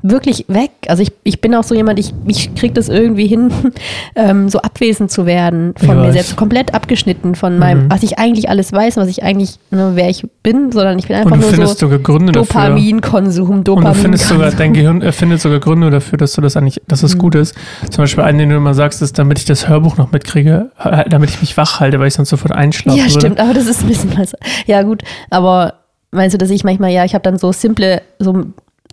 wirklich 0.03 0.45
weg. 0.49 0.71
Also 0.89 1.03
ich, 1.03 1.13
ich 1.25 1.41
bin 1.41 1.55
auch 1.55 1.65
so 1.65 1.75
jemand, 1.75 1.99
ich, 1.99 2.13
ich 2.27 2.55
kriege 2.55 2.75
das 2.75 2.89
irgendwie 2.89 3.27
hin, 3.27 3.51
ähm, 4.15 4.49
so 4.49 4.59
abwesend 4.61 5.11
zu 5.11 5.27
werden 5.27 5.75
von 5.77 5.89
Ich 5.99 6.05
mir 6.07 6.13
selbst, 6.13 6.37
komplett 6.37 6.75
abgeschnitten 6.75 7.35
von 7.35 7.59
meinem, 7.59 7.85
Mhm. 7.87 7.91
was 7.91 8.03
ich 8.03 8.19
eigentlich 8.19 8.49
alles 8.49 8.73
weiß, 8.73 8.97
was 8.99 9.09
ich 9.09 9.23
eigentlich, 9.23 9.59
ne, 9.71 9.93
wer 9.95 10.09
ich 10.09 10.25
bin, 10.43 10.71
sondern 10.73 10.99
ich 10.99 11.09
bin 11.09 11.17
einfach 11.17 11.37
nur 11.37 11.43
findest 11.51 11.79
so. 11.79 11.89
Dopaminkonsum, 11.89 13.51
Und 13.51 13.69
du 13.69 13.75
Dopamin. 13.75 13.95
findest 13.95 14.29
sogar, 14.29 14.51
dein 14.51 14.73
Gehirn 14.75 15.03
erfindet 15.03 15.41
sogar 15.41 15.61
Gründe 15.61 15.91
dafür, 15.91 16.19
dass 16.19 16.33
du 16.35 16.41
das 16.41 16.57
eigentlich, 16.57 16.81
dass 16.89 17.03
Mhm. 17.03 17.07
es 17.07 17.19
gut 17.19 17.35
ist. 17.35 17.55
Zum 17.91 18.03
Beispiel 18.03 18.25
einen, 18.25 18.39
den 18.39 18.51
du 18.51 18.57
immer 18.57 18.75
sagst, 18.75 19.03
ist, 19.03 19.19
damit 19.19 19.39
ich 19.39 19.45
das 19.45 19.69
Hörbuch 19.69 19.97
noch 19.97 20.13
mitkriege, 20.13 20.71
damit 21.09 21.31
ich 21.31 21.41
mich 21.41 21.57
wach 21.57 21.81
halte, 21.81 21.99
weil 22.01 22.09
ich 22.09 22.15
sonst 22.15 22.31
sofort 22.31 22.53
einschlafen 22.53 22.99
Ja, 22.99 23.05
würde. 23.07 23.21
stimmt, 23.21 23.41
aber 23.41 23.55
das 23.55 23.67
ist 23.67 23.83
ein 23.83 23.89
bisschen 23.89 24.17
was. 24.19 24.33
Ja, 24.67 24.83
gut, 24.83 25.03
aber 25.31 25.75
meinst 26.13 26.35
du, 26.35 26.39
dass 26.39 26.51
ich 26.51 26.65
manchmal, 26.65 26.91
ja, 26.93 27.05
ich 27.05 27.15
habe 27.15 27.23
dann 27.23 27.39
so 27.39 27.53
simple, 27.53 28.03
so, 28.19 28.45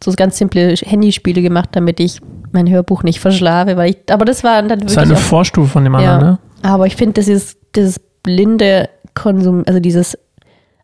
so 0.04 0.12
ganz 0.14 0.38
simple 0.38 0.76
Handyspiele 0.76 1.42
gemacht, 1.42 1.70
damit 1.74 2.00
ich 2.00 2.20
mein 2.52 2.70
Hörbuch 2.70 3.04
nicht 3.04 3.20
verschlafe, 3.20 3.78
weil 3.78 3.92
ich, 3.92 3.98
aber 4.12 4.26
das 4.26 4.44
war 4.44 4.62
dann 4.62 4.80
Das 4.80 4.92
ist 4.92 4.98
wirklich 4.98 5.12
eine 5.12 5.16
auch, 5.16 5.22
Vorstufe 5.22 5.70
von 5.70 5.84
dem 5.84 5.96
anderen, 5.96 6.22
ja, 6.22 6.32
ne? 6.32 6.40
aber 6.62 6.88
ich 6.88 6.96
finde, 6.96 7.14
das 7.14 7.28
ist 7.28 7.58
dieses 7.76 8.00
blinde 8.00 8.90
Konsum, 9.14 9.64
also 9.66 9.80
dieses 9.80 10.18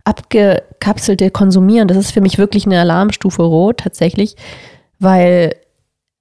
abgekapselte 0.04 1.30
Konsumieren, 1.32 1.88
das 1.88 1.98
ist 1.98 2.12
für 2.12 2.22
mich 2.22 2.38
wirklich 2.38 2.66
eine 2.66 2.80
Alarmstufe 2.80 3.44
rot 3.44 3.78
tatsächlich, 3.78 4.36
weil 5.00 5.54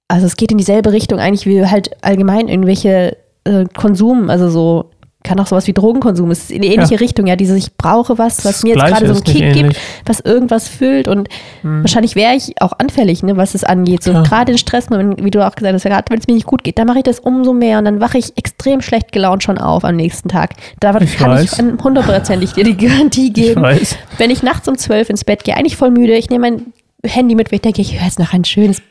also 0.07 0.25
es 0.25 0.35
geht 0.35 0.51
in 0.51 0.57
dieselbe 0.57 0.91
Richtung 0.91 1.19
eigentlich 1.19 1.45
wie 1.45 1.65
halt 1.65 1.91
allgemein 2.03 2.47
irgendwelche 2.47 3.15
äh, 3.45 3.65
Konsum, 3.77 4.29
also 4.29 4.49
so 4.49 4.91
kann 5.21 5.37
auch 5.39 5.47
sowas 5.47 5.67
wie 5.67 5.73
Drogenkonsum, 5.73 6.31
es 6.31 6.43
ist 6.43 6.51
in 6.51 6.63
eine 6.63 6.73
ähnliche 6.73 6.99
Richtung, 7.01 7.27
ja, 7.27 7.35
dieses 7.35 7.57
ich 7.57 7.75
brauche 7.75 8.17
was, 8.17 8.37
was 8.37 8.43
Das 8.43 8.63
mir 8.63 8.69
jetzt 8.75 8.85
gerade 8.85 9.05
so 9.07 9.13
einen 9.15 9.23
Kick 9.23 9.41
ähnlich. 9.41 9.63
gibt, 9.63 9.79
was 10.05 10.21
irgendwas 10.21 10.69
füllt 10.69 11.09
und 11.09 11.27
wahrscheinlich 11.61 12.15
wäre 12.15 12.35
ich 12.35 12.61
auch 12.61 12.71
anfällig, 12.79 13.21
ne, 13.21 13.35
was 13.35 13.53
es 13.53 13.65
angeht, 13.65 14.01
so 14.01 14.11
Klar. 14.11 14.23
gerade 14.23 14.51
in 14.53 14.57
Stressmomenten, 14.57 15.25
wie 15.25 15.29
du 15.31 15.45
auch 15.45 15.55
gesagt 15.55 15.73
hast, 15.73 15.83
ja, 15.83 15.89
gerade 15.89 16.05
wenn 16.09 16.19
es 16.19 16.27
mir 16.27 16.35
nicht 16.35 16.45
gut 16.47 16.63
geht, 16.63 16.77
dann 16.79 16.87
mache 16.87 16.99
ich 16.99 17.03
das 17.03 17.19
umso 17.19 17.53
mehr 17.53 17.79
und 17.79 17.85
dann 17.85 17.99
wache 17.99 18.17
ich 18.17 18.37
extrem 18.37 18.81
schlecht 18.81 19.11
gelaunt 19.11 19.43
schon 19.43 19.57
auf 19.57 19.83
am 19.83 19.97
nächsten 19.97 20.29
Tag. 20.29 20.51
Da 20.79 20.97
Ich 21.01 21.17
kann 21.17 21.31
weiß. 21.31 21.59
ich 21.59 21.83
hundertprozentig 21.83 22.53
dir 22.53 22.63
die 22.63 22.77
Garantie 22.77 23.27
Ich 23.27 23.33
geben. 23.33 23.61
weiß. 23.61 23.97
Wenn 24.17 24.29
ich 24.31 24.41
nachts 24.41 24.67
um 24.69 24.77
zwölf 24.77 25.09
ins 25.09 25.25
Bett 25.25 25.43
gehe, 25.43 25.57
eigentlich 25.57 25.75
voll 25.75 25.91
müde, 25.91 26.13
ich 26.15 26.29
nehme 26.29 26.49
mein 26.49 26.73
Handy 27.05 27.35
mit, 27.35 27.51
weil 27.51 27.57
ich 27.57 27.61
denke, 27.61 27.81
ich 27.81 27.97
höre 27.97 28.05
jetzt 28.05 28.19
noch 28.19 28.33
ein 28.33 28.43
schönes 28.43 28.81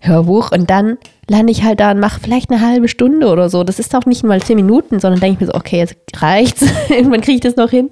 Hörbuch 0.00 0.52
und 0.52 0.70
dann 0.70 0.98
lande 1.28 1.52
ich 1.52 1.62
halt 1.62 1.80
da 1.80 1.90
und 1.90 2.00
mache 2.00 2.20
vielleicht 2.20 2.50
eine 2.50 2.60
halbe 2.60 2.88
Stunde 2.88 3.28
oder 3.28 3.48
so. 3.48 3.64
Das 3.64 3.78
ist 3.78 3.94
auch 3.94 4.06
nicht 4.06 4.22
mal 4.24 4.42
zehn 4.42 4.56
Minuten, 4.56 5.00
sondern 5.00 5.20
denke 5.20 5.34
ich 5.34 5.40
mir 5.40 5.52
so, 5.52 5.58
okay, 5.58 5.78
jetzt 5.78 5.96
reicht's. 6.16 6.64
Irgendwann 6.88 7.20
kriege 7.20 7.36
ich 7.36 7.40
das 7.40 7.56
noch 7.56 7.70
hin. 7.70 7.90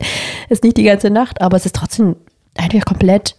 Ist 0.49 0.65
nicht 0.65 0.77
die 0.77 0.85
ganze 0.85 1.11
Nacht, 1.11 1.41
aber 1.41 1.57
es 1.57 1.67
ist 1.67 1.75
trotzdem 1.75 2.17
einfach 2.57 2.85
komplett 2.85 3.37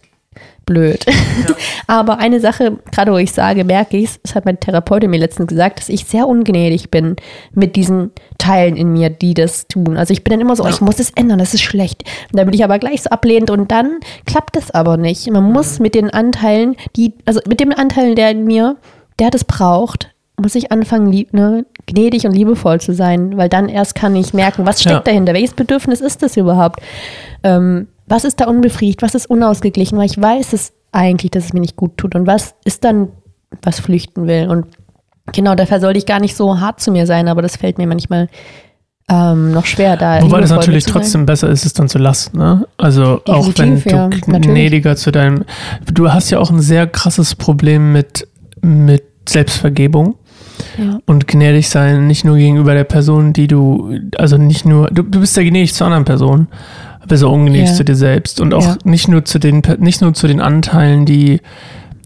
blöd. 0.70 1.04
aber 1.88 2.18
eine 2.18 2.38
Sache, 2.38 2.78
gerade 2.92 3.12
wo 3.12 3.16
ich 3.16 3.32
sage, 3.32 3.64
merke 3.64 3.96
ich 3.96 4.04
es, 4.04 4.20
das 4.22 4.36
hat 4.36 4.44
meine 4.44 4.60
Therapeutin 4.60 5.10
mir 5.10 5.18
letztens 5.18 5.48
gesagt, 5.48 5.80
dass 5.80 5.88
ich 5.88 6.04
sehr 6.04 6.28
ungnädig 6.28 6.90
bin 6.92 7.16
mit 7.52 7.74
diesen 7.74 8.12
Teilen 8.38 8.76
in 8.76 8.92
mir, 8.92 9.10
die 9.10 9.34
das 9.34 9.66
tun. 9.66 9.96
Also 9.96 10.12
ich 10.12 10.22
bin 10.22 10.30
dann 10.30 10.40
immer 10.40 10.54
so, 10.54 10.66
ich 10.68 10.80
muss 10.80 11.00
es 11.00 11.10
ändern, 11.10 11.40
das 11.40 11.54
ist 11.54 11.62
schlecht. 11.62 12.04
Und 12.30 12.38
dann 12.38 12.46
bin 12.46 12.54
ich 12.54 12.62
aber 12.62 12.78
gleich 12.78 13.02
so 13.02 13.10
ablehnend 13.10 13.50
und 13.50 13.70
dann 13.72 13.98
klappt 14.26 14.56
es 14.56 14.70
aber 14.70 14.96
nicht. 14.96 15.28
Man 15.30 15.52
muss 15.52 15.80
mit 15.80 15.96
den 15.96 16.10
Anteilen, 16.10 16.76
die, 16.96 17.14
also 17.26 17.40
mit 17.48 17.58
dem 17.58 17.72
Anteil, 17.72 18.14
der 18.14 18.30
in 18.30 18.44
mir, 18.44 18.76
der 19.18 19.30
das 19.30 19.44
braucht, 19.44 20.14
muss 20.40 20.54
ich 20.54 20.72
anfangen, 20.72 21.10
lieb, 21.10 21.32
ne, 21.32 21.64
gnädig 21.86 22.24
und 22.26 22.32
liebevoll 22.32 22.80
zu 22.80 22.94
sein, 22.94 23.36
weil 23.36 23.48
dann 23.48 23.68
erst 23.68 23.94
kann 23.94 24.14
ich 24.16 24.34
merken, 24.34 24.66
was 24.66 24.80
steckt 24.80 24.94
Ja. 24.96 25.02
dahinter, 25.02 25.34
welches 25.34 25.54
Bedürfnis 25.54 26.00
ist 26.00 26.22
das 26.22 26.36
überhaupt? 26.36 26.80
Ähm, 27.42 27.88
was 28.06 28.24
ist 28.24 28.40
da 28.40 28.46
unbefriedigt, 28.46 29.02
was 29.02 29.14
ist 29.14 29.26
unausgeglichen, 29.30 29.96
weil 29.98 30.06
ich 30.06 30.20
weiß 30.20 30.52
es 30.52 30.72
eigentlich, 30.92 31.30
dass 31.30 31.44
es 31.46 31.52
mir 31.52 31.60
nicht 31.60 31.76
gut 31.76 31.96
tut 31.96 32.14
und 32.14 32.26
was 32.26 32.54
ist 32.64 32.84
dann, 32.84 33.08
was 33.62 33.78
flüchten 33.80 34.26
will 34.26 34.48
und 34.48 34.66
genau, 35.32 35.54
dafür 35.54 35.78
sollte 35.80 35.98
ich 35.98 36.06
gar 36.06 36.18
nicht 36.20 36.34
so 36.36 36.58
hart 36.60 36.80
zu 36.80 36.90
mir 36.90 37.06
sein, 37.06 37.28
aber 37.28 37.42
das 37.42 37.56
fällt 37.56 37.78
mir 37.78 37.86
manchmal 37.86 38.28
ähm, 39.08 39.50
noch 39.52 39.66
schwer, 39.66 39.96
da 39.96 40.22
Wobei 40.22 40.40
das 40.40 40.50
natürlich 40.50 40.84
sein. 40.84 40.92
trotzdem 40.94 41.26
besser 41.26 41.48
ist, 41.50 41.64
es 41.66 41.72
dann 41.72 41.88
zu 41.88 41.98
lassen. 41.98 42.38
Ne? 42.38 42.66
Also 42.78 43.20
auch 43.26 43.46
wenn 43.58 43.74
Definitiv, 43.76 43.92
ja, 43.92 44.08
du 44.08 44.16
natürlich. 44.30 44.42
gnädiger 44.42 44.94
zu 44.96 45.10
deinem. 45.10 45.44
Du 45.92 46.12
hast 46.12 46.30
ja 46.30 46.38
auch 46.38 46.50
ein 46.50 46.60
sehr 46.60 46.86
krasses 46.86 47.34
Problem 47.34 47.92
mit, 47.92 48.28
mit 48.62 49.02
Selbstvergebung 49.28 50.14
Ja. 50.78 50.98
und 51.06 51.26
gnädig 51.28 51.68
sein, 51.68 52.06
nicht 52.06 52.24
nur 52.24 52.36
gegenüber 52.36 52.74
der 52.74 52.84
Person, 52.84 53.32
die 53.32 53.46
du, 53.46 53.94
also 54.16 54.36
nicht 54.36 54.64
nur, 54.66 54.88
du, 54.90 55.02
du 55.02 55.20
bist 55.20 55.36
ja 55.36 55.42
gnädig 55.42 55.74
zu 55.74 55.84
anderen 55.84 56.04
Personen, 56.04 56.48
aber 57.00 57.16
so 57.16 57.30
ungnädig 57.30 57.68
Ja. 57.68 57.74
zu 57.74 57.84
dir 57.84 57.94
selbst 57.96 58.40
und 58.40 58.54
auch 58.54 58.64
Ja. 58.64 58.76
nicht 58.84 59.08
nur 59.08 59.24
zu 59.24 59.38
den, 59.38 59.62
nicht 59.78 60.00
nur 60.02 60.14
zu 60.14 60.26
den 60.26 60.40
Anteilen, 60.40 61.06
die 61.06 61.40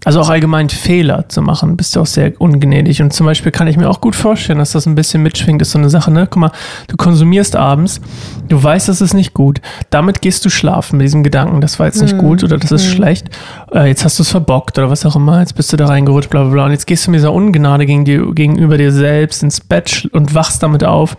Also 0.05 0.21
auch 0.21 0.29
allgemein 0.29 0.69
Fehler 0.69 1.29
zu 1.29 1.41
machen, 1.43 1.77
bist 1.77 1.97
du 1.97 2.01
auch 2.01 2.07
sehr 2.07 2.33
ungnädig. 2.41 3.01
Und 3.01 3.13
zum 3.13 3.27
Beispiel 3.27 3.53
kann 3.53 3.67
ich 3.67 3.77
mir 3.77 3.89
auch 3.89 4.01
gut 4.01 4.15
vorstellen, 4.15 4.59
dass 4.59 4.73
das 4.73 4.87
ein 4.87 4.95
bisschen 4.95 5.23
mitschwingt, 5.23 5.63
ist 5.63 5.71
so 5.71 5.79
eine 5.79 5.89
Sache, 5.91 6.11
ne? 6.11 6.27
Guck 6.29 6.41
mal, 6.41 6.53
du 6.89 6.97
konsumierst 6.97 7.57
abends, 7.57 8.01
du 8.49 8.63
weißt, 8.63 8.89
das 8.89 9.01
ist 9.01 9.15
nicht 9.15 9.35
gut. 9.35 9.61
Damit 9.91 10.21
gehst 10.21 10.45
du 10.45 10.51
schlafen 10.51 10.99
mit 10.99 11.05
diesem 11.07 11.23
Gedanken, 11.23 11.61
das 11.61 11.79
war 11.79 11.87
jetzt 11.87 12.03
nicht 12.03 12.15
Mhm. 12.15 12.19
gut 12.19 12.45
oder 12.45 12.59
das 12.59 12.71
ist 12.71 12.87
schlecht. 12.87 13.29
Äh, 13.73 13.89
jetzt 13.89 14.05
hast 14.05 14.19
du 14.19 14.23
es 14.23 14.31
verbockt 14.31 14.79
oder 14.79 14.91
was 14.91 15.07
auch 15.07 15.17
immer, 15.17 15.41
jetzt 15.41 15.55
bist 15.57 15.73
du 15.73 15.77
da 15.77 15.87
reingerutscht, 15.87 16.31
bla 16.31 16.43
bla 16.45 16.53
bla. 16.53 16.65
Und 16.67 16.73
jetzt 16.73 16.87
gehst 16.87 17.07
du 17.07 17.11
mit 17.11 17.19
dieser 17.21 17.33
Ungnade 17.33 17.87
gegen 17.87 18.05
dir, 18.05 18.33
gegenüber 18.35 18.77
dir 18.77 18.93
selbst 18.93 19.43
ins 19.43 19.61
Bett 19.61 20.09
und 20.13 20.35
wachst 20.35 20.63
damit 20.63 20.85
auf. 20.85 21.17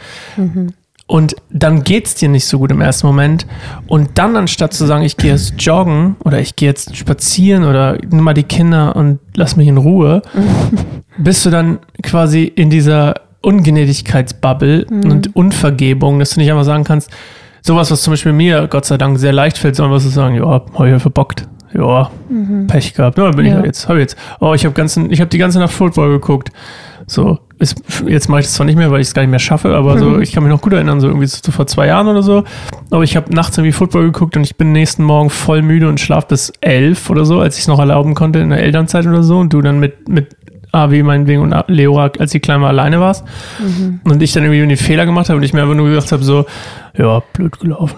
Und 1.08 1.36
dann 1.52 1.84
geht's 1.84 2.16
dir 2.16 2.30
nicht 2.30 2.46
so 2.48 2.58
gut 2.58 2.72
im 2.72 2.82
ersten 2.82 3.06
Moment. 3.06 3.46
Und 3.86 4.18
dann, 4.18 4.36
anstatt 4.36 4.74
zu 4.74 4.86
sagen, 4.88 5.04
ich 5.04 5.18
gehe 5.18 5.32
jetzt 5.32 5.54
joggen 5.62 6.16
oder 6.24 6.40
ich 6.40 6.56
gehe 6.56 6.68
jetzt 6.68 6.96
spazieren 6.98 7.64
oder 7.64 7.98
nimm 8.10 8.24
mal 8.24 8.34
die 8.34 8.42
Kinder 8.44 8.96
und 8.96 9.20
lass 9.36 9.56
mich 9.56 9.68
in 9.68 9.78
Ruhe, 9.78 10.24
bist 11.20 11.46
du 11.46 11.52
dann 11.52 11.78
quasi 12.02 12.44
in 12.46 12.72
dieser 12.72 13.14
Ungnädigkeitsbubble 13.42 14.86
und 14.90 15.36
Unvergebung, 15.36 16.18
dass 16.20 16.32
du 16.32 16.40
nicht 16.40 16.50
einfach 16.52 16.64
sagen 16.64 16.84
kannst, 16.84 17.12
sowas, 17.62 17.92
was 17.92 18.02
zum 18.02 18.14
Beispiel 18.14 18.34
mir 18.34 18.68
Gott 18.68 18.86
sei 18.86 18.98
Dank 18.98 19.20
sehr 19.20 19.34
leicht 19.34 19.58
fällt, 19.58 19.76
sondern 19.76 19.94
was 19.94 20.04
zu 20.04 20.10
sagen, 20.10 20.36
ja, 20.36 20.62
heute 20.74 21.00
verbockt. 21.00 21.48
Ja, 21.74 22.10
Pech 22.68 22.94
gehabt. 22.94 23.18
Ja, 23.18 23.30
bin 23.32 23.46
ich 23.46 23.52
Ja. 23.52 23.58
halt 23.58 23.66
jetzt. 23.66 23.88
Hab 23.90 23.96
ich 23.96 24.02
jetzt. 24.02 24.16
Oh, 24.40 24.54
ich 24.54 24.64
habe 24.64 24.74
ganzen, 24.74 25.12
ich 25.12 25.20
habe 25.20 25.30
die 25.30 25.38
ganze 25.38 25.60
Nacht 25.60 25.74
Football 25.74 26.10
geguckt. 26.14 26.50
So, 27.06 27.38
ist, 27.58 27.76
jetzt 28.06 28.28
mache 28.28 28.42
ich 28.42 28.46
das 28.48 28.56
zwar 28.56 28.66
nicht 28.66 28.76
mehr, 28.76 28.92
weil 28.92 29.02
ich 29.02 29.08
es 29.08 29.14
gar 29.14 29.22
nicht 29.22 29.32
mehr 29.32 29.40
schaffe, 29.40 29.76
aber 29.76 29.98
so, 29.98 30.20
ich 30.20 30.34
kann 30.34 30.44
mich 30.44 30.52
noch 30.52 30.62
gut 30.62 30.74
erinnern, 30.74 31.00
so 31.00 31.08
irgendwie 31.08 31.28
so 31.28 31.52
vor 31.52 31.68
zwei 31.68 31.88
Jahren 31.88 32.08
oder 32.08 32.22
so. 32.22 32.44
Aber 32.92 33.04
ich 33.04 33.16
habe 33.16 33.34
nachts 33.34 33.58
irgendwie 33.58 33.72
Football 33.72 34.06
geguckt 34.06 34.36
und 34.36 34.44
ich 34.44 34.58
bin 34.58 34.72
nächsten 34.72 35.04
Morgen 35.04 35.30
voll 35.30 35.62
müde 35.62 35.88
und 35.88 36.00
schlaf 36.00 36.28
bis 36.28 36.52
elf 36.62 37.10
oder 37.10 37.24
so, 37.26 37.40
als 37.40 37.56
ich 37.56 37.62
es 37.62 37.68
noch 37.68 37.80
erlauben 37.80 38.14
konnte 38.14 38.40
in 38.40 38.50
der 38.50 38.60
Elternzeit 38.60 39.06
oder 39.08 39.24
so. 39.24 39.38
Und 39.38 39.54
du 39.54 39.62
dann 39.62 39.80
mit, 39.80 40.10
mit 40.10 40.36
Avi 40.74 41.02
meinetwegen 41.04 41.42
und 41.42 41.56
Leora, 41.68 42.12
als 42.20 42.32
die 42.32 42.42
klein 42.42 42.62
war, 42.62 42.70
alleine 42.70 43.00
warst. 43.00 43.24
Und 44.04 44.22
ich 44.22 44.34
dann 44.34 44.44
irgendwie 44.44 44.68
den 44.68 44.78
Fehler 44.78 45.06
gemacht 45.06 45.30
habe 45.30 45.38
und 45.38 45.44
ich 45.44 45.54
mir 45.54 45.62
einfach 45.62 45.76
nur 45.76 45.88
gedacht 45.88 46.12
habe, 46.12 46.24
so, 46.24 46.46
ja, 46.98 47.22
blöd 47.34 47.60
gelaufen. 47.60 47.96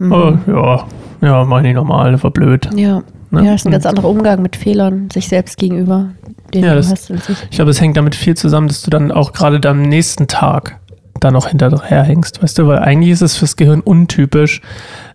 Oh, 0.00 0.32
ja, 0.46 0.86
ja, 1.20 1.44
mach 1.44 1.58
ich 1.58 1.64
nicht 1.64 1.74
normal, 1.74 2.22
war 2.22 2.30
blöd. 2.30 2.68
Ja. 2.74 3.02
Ne? 3.34 3.44
Ja, 3.46 3.54
ist 3.54 3.66
ein 3.66 3.72
ganz 3.72 3.86
anderer 3.86 4.08
Umgang 4.08 4.40
mit 4.42 4.56
Fehlern, 4.56 5.10
sich 5.10 5.28
selbst 5.28 5.58
gegenüber, 5.58 6.10
den 6.52 6.64
Ja, 6.64 6.70
du 6.70 6.76
das- 6.76 6.90
hast. 6.90 7.10
Ich 7.50 7.50
glaube, 7.56 7.70
es 7.70 7.80
hängt 7.80 7.96
damit 7.96 8.14
viel 8.14 8.36
zusammen, 8.36 8.68
dass 8.68 8.82
du 8.82 8.90
dann 8.90 9.12
auch 9.12 9.32
gerade 9.32 9.66
am 9.68 9.82
nächsten 9.82 10.26
Tag 10.26 10.80
da 11.20 11.30
noch 11.30 11.48
hinterher 11.48 12.02
hängst, 12.02 12.42
weißt 12.42 12.58
du, 12.58 12.66
weil 12.66 12.78
eigentlich 12.80 13.10
ist 13.10 13.22
es 13.22 13.36
fürs 13.36 13.56
Gehirn 13.56 13.80
untypisch, 13.80 14.60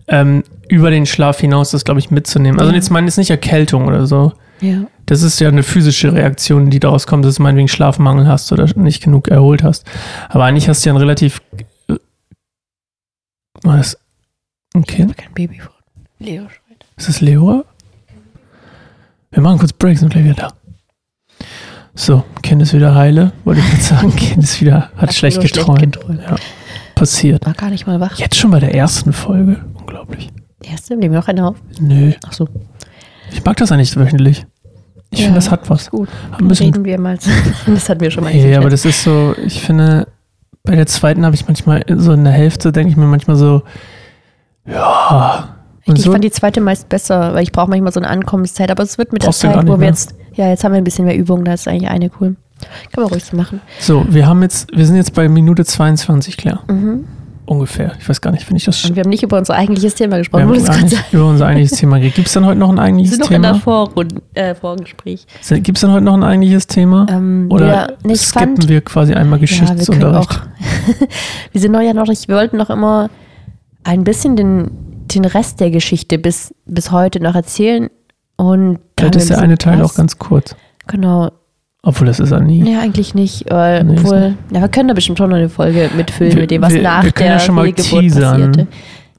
ähm, 0.08 0.42
über 0.68 0.90
den 0.90 1.06
Schlaf 1.06 1.40
hinaus 1.40 1.70
das, 1.72 1.84
glaube 1.84 2.00
ich, 2.00 2.10
mitzunehmen. 2.10 2.58
Also 2.60 2.70
Ja. 2.72 2.76
jetzt 2.76 2.90
meine 2.90 3.08
ich 3.08 3.16
nicht 3.16 3.30
Erkältung 3.30 3.86
oder 3.86 4.06
so. 4.06 4.32
Ja. 4.60 4.82
Das 5.06 5.22
ist 5.22 5.40
ja 5.40 5.48
eine 5.48 5.62
physische 5.62 6.12
Reaktion, 6.12 6.68
die 6.70 6.80
daraus 6.80 7.06
kommt, 7.06 7.24
dass 7.24 7.36
du 7.36 7.42
meinetwegen 7.42 7.68
Schlafmangel 7.68 8.28
hast 8.28 8.52
oder 8.52 8.66
nicht 8.76 9.02
genug 9.02 9.28
erholt 9.28 9.62
hast. 9.62 9.84
Aber 10.28 10.44
eigentlich 10.44 10.68
hast 10.68 10.84
du 10.84 10.90
ja 10.90 10.94
ein 10.94 10.98
relativ. 10.98 11.40
äh, 11.88 11.94
War 13.62 13.76
das 13.78 13.98
ein 14.74 14.84
Kind? 14.84 15.16
Kein 15.16 15.32
Baby 15.34 15.58
vor. 15.60 15.72
Leo 16.18 16.42
schreit. 16.42 16.84
Ist 16.96 17.08
das 17.08 17.20
Leora? 17.20 17.64
Wir 19.30 19.42
machen 19.42 19.58
kurz 19.58 19.72
Breaks 19.72 20.02
und 20.02 20.10
gleich 20.10 20.24
wieder 20.24 20.34
da. 20.34 20.52
So, 21.94 22.24
Kind 22.42 22.62
ist 22.62 22.72
wieder 22.72 22.94
heile, 22.94 23.32
wollte 23.44 23.60
ich 23.60 23.68
gerade 23.68 23.82
sagen. 23.82 24.10
Kind 24.16 24.42
ist 24.42 24.60
wieder, 24.60 24.90
hat, 24.96 25.02
Hat 25.02 25.14
schlecht 25.14 25.36
nur 25.36 25.46
schlecht 25.46 25.54
geträumt. 25.66 25.80
geträumt. 25.80 26.20
Ja, 26.22 26.36
passiert. 26.94 27.46
War 27.46 27.54
gar 27.54 27.70
nicht 27.70 27.86
mal 27.86 28.00
wach. 28.00 28.18
Jetzt 28.18 28.36
schon 28.36 28.50
bei 28.50 28.60
der 28.60 28.74
ersten 28.74 29.12
Folge. 29.12 29.64
Unglaublich. 29.74 30.30
Erste, 30.62 30.96
nehmen 30.96 31.12
wir 31.14 31.20
noch 31.20 31.28
eine 31.28 31.46
auf. 31.46 31.56
Nö, 31.80 32.12
Ach 32.26 32.32
so. 32.32 32.48
ich 33.32 33.44
mag 33.44 33.56
das 33.56 33.72
eigentlich 33.72 33.96
wöchentlich. 33.96 34.46
Ich 35.10 35.20
Ja, 35.20 35.24
finde, 35.26 35.38
das 35.38 35.50
hat 35.50 35.68
was. 35.70 35.90
Gut. 35.90 36.08
Dann 36.38 36.48
bisschen 36.48 36.66
reden 36.66 36.84
wir 36.84 36.98
mal. 37.00 37.18
Das 37.66 37.88
hatten 37.88 38.00
wir 38.00 38.10
schon 38.10 38.24
mal. 38.24 38.32
Nee, 38.32 38.54
aber 38.56 38.70
das 38.70 38.84
ist 38.84 39.02
so, 39.02 39.34
ich 39.44 39.60
finde, 39.62 40.06
bei 40.64 40.74
der 40.76 40.86
zweiten 40.86 41.24
habe 41.24 41.34
ich 41.34 41.46
manchmal 41.46 41.84
so 41.88 42.12
in 42.12 42.24
der 42.24 42.32
Hälfte, 42.32 42.72
denke 42.72 42.90
ich 42.90 42.96
mir 42.96 43.06
manchmal 43.06 43.36
so, 43.36 43.62
ja. 44.66 45.56
Und 45.90 45.98
ich 45.98 46.04
so, 46.04 46.12
fand 46.12 46.24
die 46.24 46.30
zweite 46.30 46.60
meist 46.60 46.88
besser, 46.88 47.34
weil 47.34 47.42
ich 47.42 47.52
brauche 47.52 47.68
manchmal 47.70 47.92
so 47.92 48.00
eine 48.00 48.08
Ankommenszeit. 48.08 48.70
Aber 48.70 48.82
es 48.82 48.96
wird 48.98 49.12
mit 49.12 49.22
der 49.22 49.30
Zeit, 49.32 49.56
wo 49.66 49.72
wir 49.72 49.76
mehr. 49.78 49.88
jetzt, 49.88 50.14
ja, 50.34 50.48
jetzt 50.48 50.64
haben 50.64 50.72
wir 50.72 50.78
ein 50.78 50.84
bisschen 50.84 51.04
mehr 51.04 51.16
Übung, 51.16 51.44
da 51.44 51.54
ist 51.54 51.66
eigentlich 51.68 51.88
eine 51.90 52.10
cool. 52.20 52.36
Kann 52.92 53.04
man 53.04 53.12
ruhig 53.12 53.24
so 53.24 53.36
machen. 53.36 53.60
so, 53.78 54.04
wir 54.08 54.26
haben 54.26 54.42
jetzt, 54.42 54.68
wir 54.76 54.84
sind 54.86 54.96
jetzt 54.96 55.14
bei 55.14 55.28
Minute 55.28 55.64
22, 55.64 56.36
Claire. 56.36 56.60
Mhm. 56.68 57.06
Ungefähr. 57.46 57.94
Ich 57.98 58.08
weiß 58.08 58.20
gar 58.20 58.30
nicht, 58.30 58.44
finde 58.44 58.58
ich 58.58 58.64
das. 58.66 58.84
Und 58.84 58.94
wir 58.94 59.02
haben 59.02 59.10
nicht 59.10 59.24
über 59.24 59.36
unser 59.36 59.54
eigentliches 59.56 59.96
Thema 59.96 60.12
Wir 60.12 60.18
gesprochen. 60.18 60.42
haben 60.44 60.52
gar 60.52 60.62
gerade 60.76 60.84
nicht 60.84 61.12
über 61.12 61.26
unser 61.26 61.46
eigentliches 61.46 61.78
Thema 61.78 61.96
geredet. 61.96 62.14
Gibt 62.14 62.28
es 62.28 62.34
dann 62.34 62.46
heute 62.46 62.58
noch 62.60 62.68
ein 62.68 62.76
Wir 62.76 62.82
eigentliches 62.82 63.16
sind 63.16 63.24
noch 63.24 63.30
in 63.32 63.42
der 63.42 63.50
Thema? 63.54 63.60
Vorrunde, 63.64 64.22
äh, 64.34 64.54
Vorgespräch. 64.54 65.26
Gibt 65.48 65.76
es 65.78 65.80
dann 65.80 65.90
heute 65.90 66.04
noch 66.04 66.14
ein 66.14 66.22
eigentliches 66.22 66.68
Thema? 66.68 67.06
Ähm, 67.10 67.46
Oder 67.50 67.66
ja, 68.06 68.14
skippen 68.14 68.56
fand, 68.56 68.68
wir 68.68 68.80
quasi 68.82 69.14
einmal 69.14 69.38
ja, 69.38 69.40
wir 69.40 69.48
Geschichtsunterricht? 69.48 70.30
auch. 70.30 70.40
wir 71.52 71.60
sind 71.60 71.72
noch 71.72 71.80
ja 71.80 71.92
noch, 71.92 72.06
nicht- 72.06 72.28
wir 72.28 72.36
wollten 72.36 72.56
noch 72.56 72.70
immer 72.70 73.10
ein 73.82 74.04
bisschen 74.04 74.36
den, 74.36 74.70
den 75.14 75.24
Rest 75.24 75.60
der 75.60 75.70
Geschichte 75.70 76.18
bis, 76.18 76.54
bis 76.66 76.90
heute 76.90 77.20
noch 77.20 77.34
erzählen. 77.34 77.88
Und 78.36 78.78
da 78.96 79.04
Vielleicht 79.04 79.14
haben 79.14 79.20
ist 79.20 79.30
der 79.30 79.38
ein 79.38 79.44
eine 79.44 79.58
Teil 79.58 79.80
was- 79.80 79.90
auch 79.90 79.94
ganz 79.96 80.18
kurz. 80.18 80.54
Genau. 80.86 81.30
Obwohl, 81.82 82.06
das 82.06 82.20
ist 82.20 82.30
er 82.30 82.40
nie. 82.40 82.60
Nee, 82.62 82.76
eigentlich 82.76 83.14
nicht. 83.14 83.46
Weil, 83.50 83.84
Nee, 83.84 83.96
obwohl, 83.98 84.34
ja, 84.52 84.60
wir 84.60 84.68
können 84.68 84.88
da 84.88 84.94
bestimmt 84.94 85.16
schon 85.18 85.30
noch 85.30 85.36
eine 85.36 85.48
Folge 85.48 85.88
mitfüllen 85.96 86.34
Wir- 86.34 86.42
mit 86.42 86.50
dem, 86.50 86.60
was 86.62 86.74
wir- 86.74 86.82
nach 86.82 87.02
wir 87.04 87.12
können 87.12 87.28
der 87.28 87.36
ja 87.38 87.40
schon 87.40 87.54
mal 87.54 87.64
Fehlgeburt 87.64 88.00
teasern. 88.02 88.30
passierte. 88.52 88.66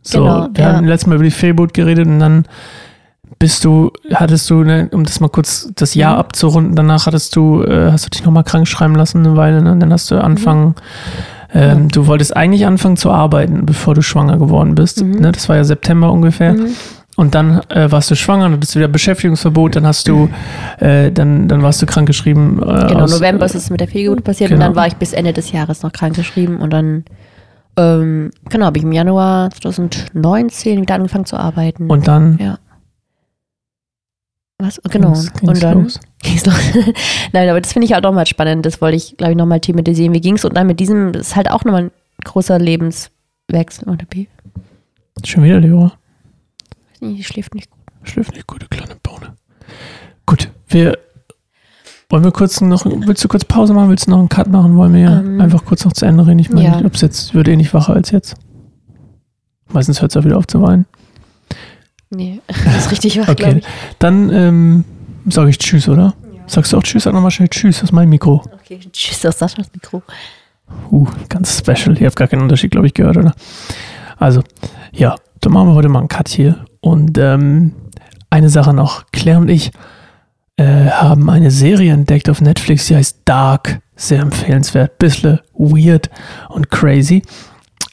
So, 0.03 0.19
Genau, 0.19 0.47
wir 0.53 0.63
ja. 0.63 0.73
haben 0.73 0.85
letztes 0.87 1.07
Mal 1.07 1.15
über 1.15 1.23
die 1.23 1.31
Fehlboot 1.31 1.73
geredet 1.73 2.05
und 2.07 2.19
dann 2.19 2.45
bist 3.39 3.63
du, 3.65 3.91
hattest 4.13 4.47
du, 4.51 4.63
ne, 4.63 4.89
um 4.91 5.03
das 5.03 5.19
mal 5.19 5.29
kurz 5.29 5.71
das 5.75 5.95
Jahr 5.95 6.13
Mhm. 6.13 6.19
abzurunden, 6.19 6.75
danach 6.75 7.07
hattest 7.07 7.35
du, 7.35 7.63
äh, 7.63 7.91
hast 7.91 8.05
du 8.05 8.09
dich 8.11 8.23
nochmal 8.23 8.43
krank 8.43 8.67
schreiben 8.67 8.93
lassen 8.95 9.25
eine 9.25 9.35
Weile, 9.35 9.61
ne? 9.63 9.71
und 9.71 9.79
dann 9.79 9.91
hast 9.91 10.11
du 10.11 10.21
anfangen, 10.23 10.67
Mhm. 10.67 10.73
Ähm, 11.53 11.89
du 11.89 12.07
wolltest 12.07 12.35
eigentlich 12.35 12.65
anfangen 12.65 12.97
zu 12.97 13.11
arbeiten, 13.11 13.65
bevor 13.65 13.93
du 13.93 14.01
schwanger 14.01 14.37
geworden 14.37 14.75
bist. 14.75 15.03
Mhm. 15.03 15.19
Ne? 15.19 15.31
Das 15.31 15.49
war 15.49 15.57
ja 15.57 15.63
September 15.63 16.11
ungefähr. 16.11 16.53
Mhm. 16.53 16.75
Und 17.17 17.35
dann 17.35 17.61
äh, 17.69 17.91
warst 17.91 18.09
du 18.09 18.15
schwanger, 18.15 18.43
dann 18.43 18.53
hattest 18.53 18.73
du 18.73 18.79
wieder 18.79 18.87
Beschäftigungsverbot, 18.87 19.75
dann 19.75 19.85
hast 19.85 20.07
du, 20.07 20.29
äh, 20.79 21.11
dann, 21.11 21.47
dann 21.47 21.61
warst 21.61 21.81
du 21.81 21.85
krankgeschrieben. 21.85 22.59
Äh, 22.59 22.87
Genau, 22.87 23.03
aus, 23.03 23.11
November 23.11 23.45
ist 23.45 23.55
es 23.55 23.69
mit 23.69 23.81
der 23.81 23.87
Fehlgeburt 23.87 24.23
passiert 24.23 24.49
genau. 24.49 24.61
und 24.61 24.69
dann 24.69 24.75
war 24.75 24.87
ich 24.87 24.95
bis 24.95 25.13
Ende 25.13 25.33
des 25.33 25.51
Jahres 25.51 25.83
noch 25.83 25.91
krankgeschrieben 25.91 26.57
und 26.57 26.71
dann, 26.71 27.03
ähm, 27.77 28.31
genau, 28.49 28.65
habe 28.65 28.77
ich 28.77 28.83
im 28.83 28.93
Januar 28.93 29.51
2019 29.51 30.81
wieder 30.81 30.95
angefangen 30.95 31.25
zu 31.25 31.35
arbeiten. 31.35 31.89
Und 31.89 32.07
dann 32.07 32.37
ja. 32.39 32.57
Was? 34.57 34.79
Genau. 34.89 35.13
und 35.41 35.63
dann 35.63 35.83
los. 35.83 35.99
Ging's 36.21 36.45
los. 36.45 36.55
Nein, 37.33 37.49
aber 37.49 37.61
das 37.61 37.73
finde 37.73 37.85
ich 37.85 37.93
halt 37.93 38.05
auch 38.05 38.13
mal 38.13 38.25
spannend. 38.25 38.65
Das 38.65 38.81
wollte 38.81 38.97
ich, 38.97 39.17
glaube 39.17 39.33
ich, 39.33 39.37
nochmal 39.37 39.59
thematisieren. 39.59 40.13
Wie 40.13 40.21
ging's? 40.21 40.45
Und 40.45 40.55
dann 40.55 40.67
mit 40.67 40.79
diesem, 40.79 41.13
das 41.13 41.29
ist 41.29 41.35
halt 41.35 41.49
auch 41.49 41.63
nochmal 41.63 41.83
ein 41.83 41.91
großer 42.23 42.59
Lebenswechsel. 42.59 43.89
Oder 43.89 44.05
wie? 44.11 44.27
Schon 45.25 45.43
wieder, 45.43 45.59
Leora. 45.59 45.93
Die 47.01 47.23
schläft 47.23 47.55
nicht 47.55 47.69
gut. 47.69 47.79
Schläft 48.03 48.33
nicht, 48.33 48.47
gute 48.47 48.67
kleine 48.67 48.95
Bohne. 49.03 49.35
Gut, 50.25 50.49
wir 50.67 50.97
wollen 52.11 52.23
wir 52.25 52.31
kurz 52.31 52.59
noch, 52.59 52.85
willst 52.85 53.23
du 53.23 53.27
kurz 53.29 53.45
Pause 53.45 53.73
machen? 53.73 53.89
Willst 53.89 54.07
du 54.07 54.11
noch 54.11 54.19
einen 54.19 54.27
Cut 54.27 54.47
machen? 54.47 54.75
Wollen 54.75 54.93
wir 54.93 54.99
ja 54.99 55.19
Ähm, 55.19 55.39
einfach 55.39 55.63
kurz 55.63 55.85
noch 55.85 55.93
zu 55.93 56.05
Ende 56.05 56.27
reden? 56.27 56.39
Ich 56.39 56.49
meine, 56.49 56.67
ja. 56.67 56.85
ob 56.85 56.95
es 56.95 57.01
jetzt, 57.01 57.33
wird 57.33 57.47
eh 57.47 57.55
nicht 57.55 57.73
wacher 57.73 57.93
als 57.93 58.11
jetzt. 58.11 58.35
Meistens 59.69 60.01
hört 60.01 60.11
es 60.11 60.17
auch 60.17 60.25
wieder 60.25 60.37
auf 60.37 60.45
zu 60.45 60.61
weinen. 60.61 60.85
Nee, 62.09 62.41
das 62.65 62.85
ist 62.85 62.91
richtig 62.91 63.17
wach, 63.19 63.29
Okay. 63.29 63.61
Dann 63.99 64.29
ähm, 64.29 64.85
sage 65.25 65.49
ich 65.49 65.57
Tschüss, 65.57 65.87
oder? 65.87 66.13
Sagst 66.47 66.73
du 66.73 66.77
auch 66.77 66.83
Tschüss? 66.83 67.03
Sag 67.03 67.13
nochmal 67.13 67.31
schnell 67.31 67.49
Tschüss, 67.49 67.77
das 67.77 67.85
ist 67.85 67.91
mein 67.91 68.09
Mikro. 68.09 68.43
Okay, 68.53 68.79
tschüss 68.91 69.25
aus 69.25 69.39
Saschas 69.39 69.71
Mikro. 69.73 70.01
Uh, 70.91 71.07
ganz 71.29 71.57
special. 71.57 71.97
Ihr 71.97 72.07
habt 72.07 72.15
gar 72.15 72.27
keinen 72.27 72.41
Unterschied, 72.41 72.71
glaube 72.71 72.87
ich, 72.87 72.93
gehört, 72.93 73.17
oder? 73.17 73.33
Also, 74.17 74.41
ja, 74.91 75.15
dann 75.39 75.53
machen 75.53 75.69
wir 75.69 75.75
heute 75.75 75.89
mal 75.89 75.99
einen 75.99 76.07
Cut 76.07 76.29
hier. 76.29 76.65
Und 76.79 77.17
ähm, 77.17 77.73
eine 78.29 78.49
Sache 78.49 78.73
noch. 78.73 79.05
Claire 79.11 79.39
und 79.39 79.49
ich 79.49 79.71
äh, 80.57 80.89
haben 80.89 81.29
eine 81.29 81.51
Serie 81.51 81.93
entdeckt 81.93 82.29
auf 82.29 82.41
Netflix, 82.41 82.87
die 82.87 82.95
heißt 82.95 83.19
Dark. 83.25 83.79
Sehr 83.95 84.21
empfehlenswert. 84.21 84.97
Bisschen 84.97 85.39
weird 85.53 86.09
und 86.49 86.71
crazy. 86.71 87.21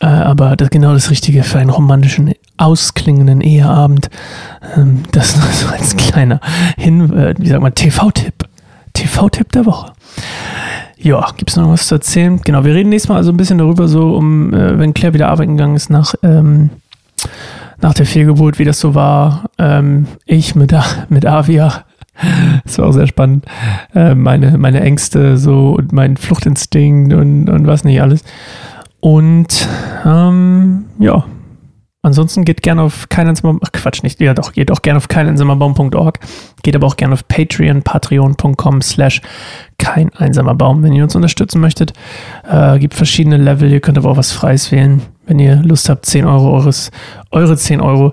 Äh, 0.01 0.07
aber 0.07 0.57
das 0.57 0.71
genau 0.71 0.93
das 0.93 1.11
Richtige 1.11 1.43
für 1.43 1.59
einen 1.59 1.71
romantischen, 1.71 2.33
ausklingenden 2.57 3.41
Eheabend. 3.41 4.11
Ähm, 4.77 5.03
das 5.13 5.37
nur 5.37 5.47
so 5.47 5.69
als 5.69 5.97
kleiner 5.97 6.41
Hin, 6.77 7.13
äh, 7.13 7.35
wie 7.39 7.49
sagt 7.49 7.63
man, 7.63 7.75
TV-Tipp. 7.75 8.45
TV-Tipp 8.93 9.53
der 9.53 9.67
Woche. 9.67 9.93
Ja, 10.97 11.27
gibt 11.37 11.51
es 11.51 11.57
noch 11.57 11.71
was 11.71 11.87
zu 11.87 11.95
erzählen? 11.97 12.41
Genau, 12.43 12.65
wir 12.65 12.75
reden 12.75 12.89
nächstes 12.89 13.09
Mal 13.09 13.17
also 13.17 13.31
ein 13.31 13.37
bisschen 13.37 13.59
darüber, 13.59 13.87
so 13.87 14.17
um, 14.17 14.53
äh, 14.53 14.79
wenn 14.79 14.95
Claire 14.95 15.15
wieder 15.15 15.29
arbeiten 15.29 15.57
gegangen 15.57 15.77
ist 15.77 15.91
nach, 15.91 16.15
ähm, 16.25 16.71
nach 17.81 17.95
der 17.95 18.07
Fehlgeburt, 18.07 18.59
wie 18.59 18.65
das 18.65 18.81
so 18.81 18.97
war. 18.97 19.51
Ähm, 19.59 20.07
ich 20.27 20.55
mit, 20.55 20.75
mit 21.09 21.27
Avia. 21.27 21.85
Das 22.65 22.79
war 22.79 22.89
auch 22.89 22.93
sehr 22.93 23.07
spannend. 23.07 23.47
Äh, 23.95 24.17
meine, 24.17 24.59
meine 24.59 24.81
Ängste 24.81 25.39
so 25.39 25.77
und 25.79 25.93
mein 25.93 26.17
Fluchtinstinkt 26.17 27.13
und, 27.15 27.49
und 27.49 27.69
was 27.69 27.85
nicht 27.85 28.03
alles. 28.03 28.25
Und 29.01 29.69
ähm, 30.05 30.87
ja, 30.99 31.25
Ansonsten 32.01 32.45
geht 32.45 32.63
gerne 32.63 32.83
auf 32.83 33.09
keineinsamer, 33.09 33.59
ach 33.61 33.73
Quatsch 33.73 34.05
nicht, 34.05 34.21
ja 34.21 34.33
doch, 34.33 34.53
geht 34.53 34.71
auch 34.71 34.83
gerne 34.83 34.99
auf 34.99 35.09
keineinsamerbaum.org, 35.09 36.21
geht 36.63 36.77
aber 36.77 36.87
auch 36.87 36.97
gerne 36.97 37.15
auf 37.15 37.27
Patreon, 37.27 37.83
patreon.com 37.83 38.83
slash 38.83 39.21
kein 39.79 40.15
einsamer 40.15 40.55
Baum, 40.55 40.85
wenn 40.85 40.93
ihr 40.93 41.03
uns 41.03 41.17
unterstützen 41.17 41.61
möchtet. 41.61 41.93
Äh, 42.49 42.79
gibt 42.79 42.95
verschiedene 42.95 43.37
Level, 43.37 43.73
ihr 43.73 43.81
könnt 43.81 43.99
aber 43.99 44.11
auch 44.11 44.17
was 44.17 44.31
Freies 44.31 44.71
wählen, 44.71 45.03
wenn 45.27 45.41
ihr 45.41 45.57
Lust 45.57 45.89
habt, 45.89 46.07
10 46.07 46.25
Euro 46.25 46.53
eures, 46.53 46.93
eure 47.33 47.57
10 47.57 47.81
Euro 47.81 48.13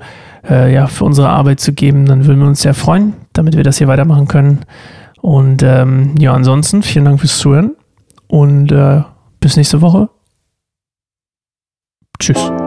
äh, 0.49 0.73
ja, 0.73 0.87
für 0.87 1.05
unsere 1.05 1.29
Arbeit 1.29 1.59
zu 1.59 1.71
geben, 1.71 2.07
dann 2.07 2.25
würden 2.25 2.39
wir 2.39 2.47
uns 2.47 2.63
sehr 2.63 2.73
freuen, 2.73 3.13
damit 3.33 3.55
wir 3.55 3.63
das 3.63 3.77
hier 3.77 3.87
weitermachen 3.87 4.27
können. 4.27 4.65
Und 5.21 5.61
ähm, 5.61 6.15
ja, 6.17 6.33
ansonsten 6.33 6.81
vielen 6.81 7.05
Dank 7.05 7.19
fürs 7.19 7.37
Zuhören 7.37 7.75
und 8.27 8.71
äh, 8.71 9.03
bis 9.39 9.57
nächste 9.57 9.81
Woche. 9.81 10.09
Tschüss. 12.19 12.64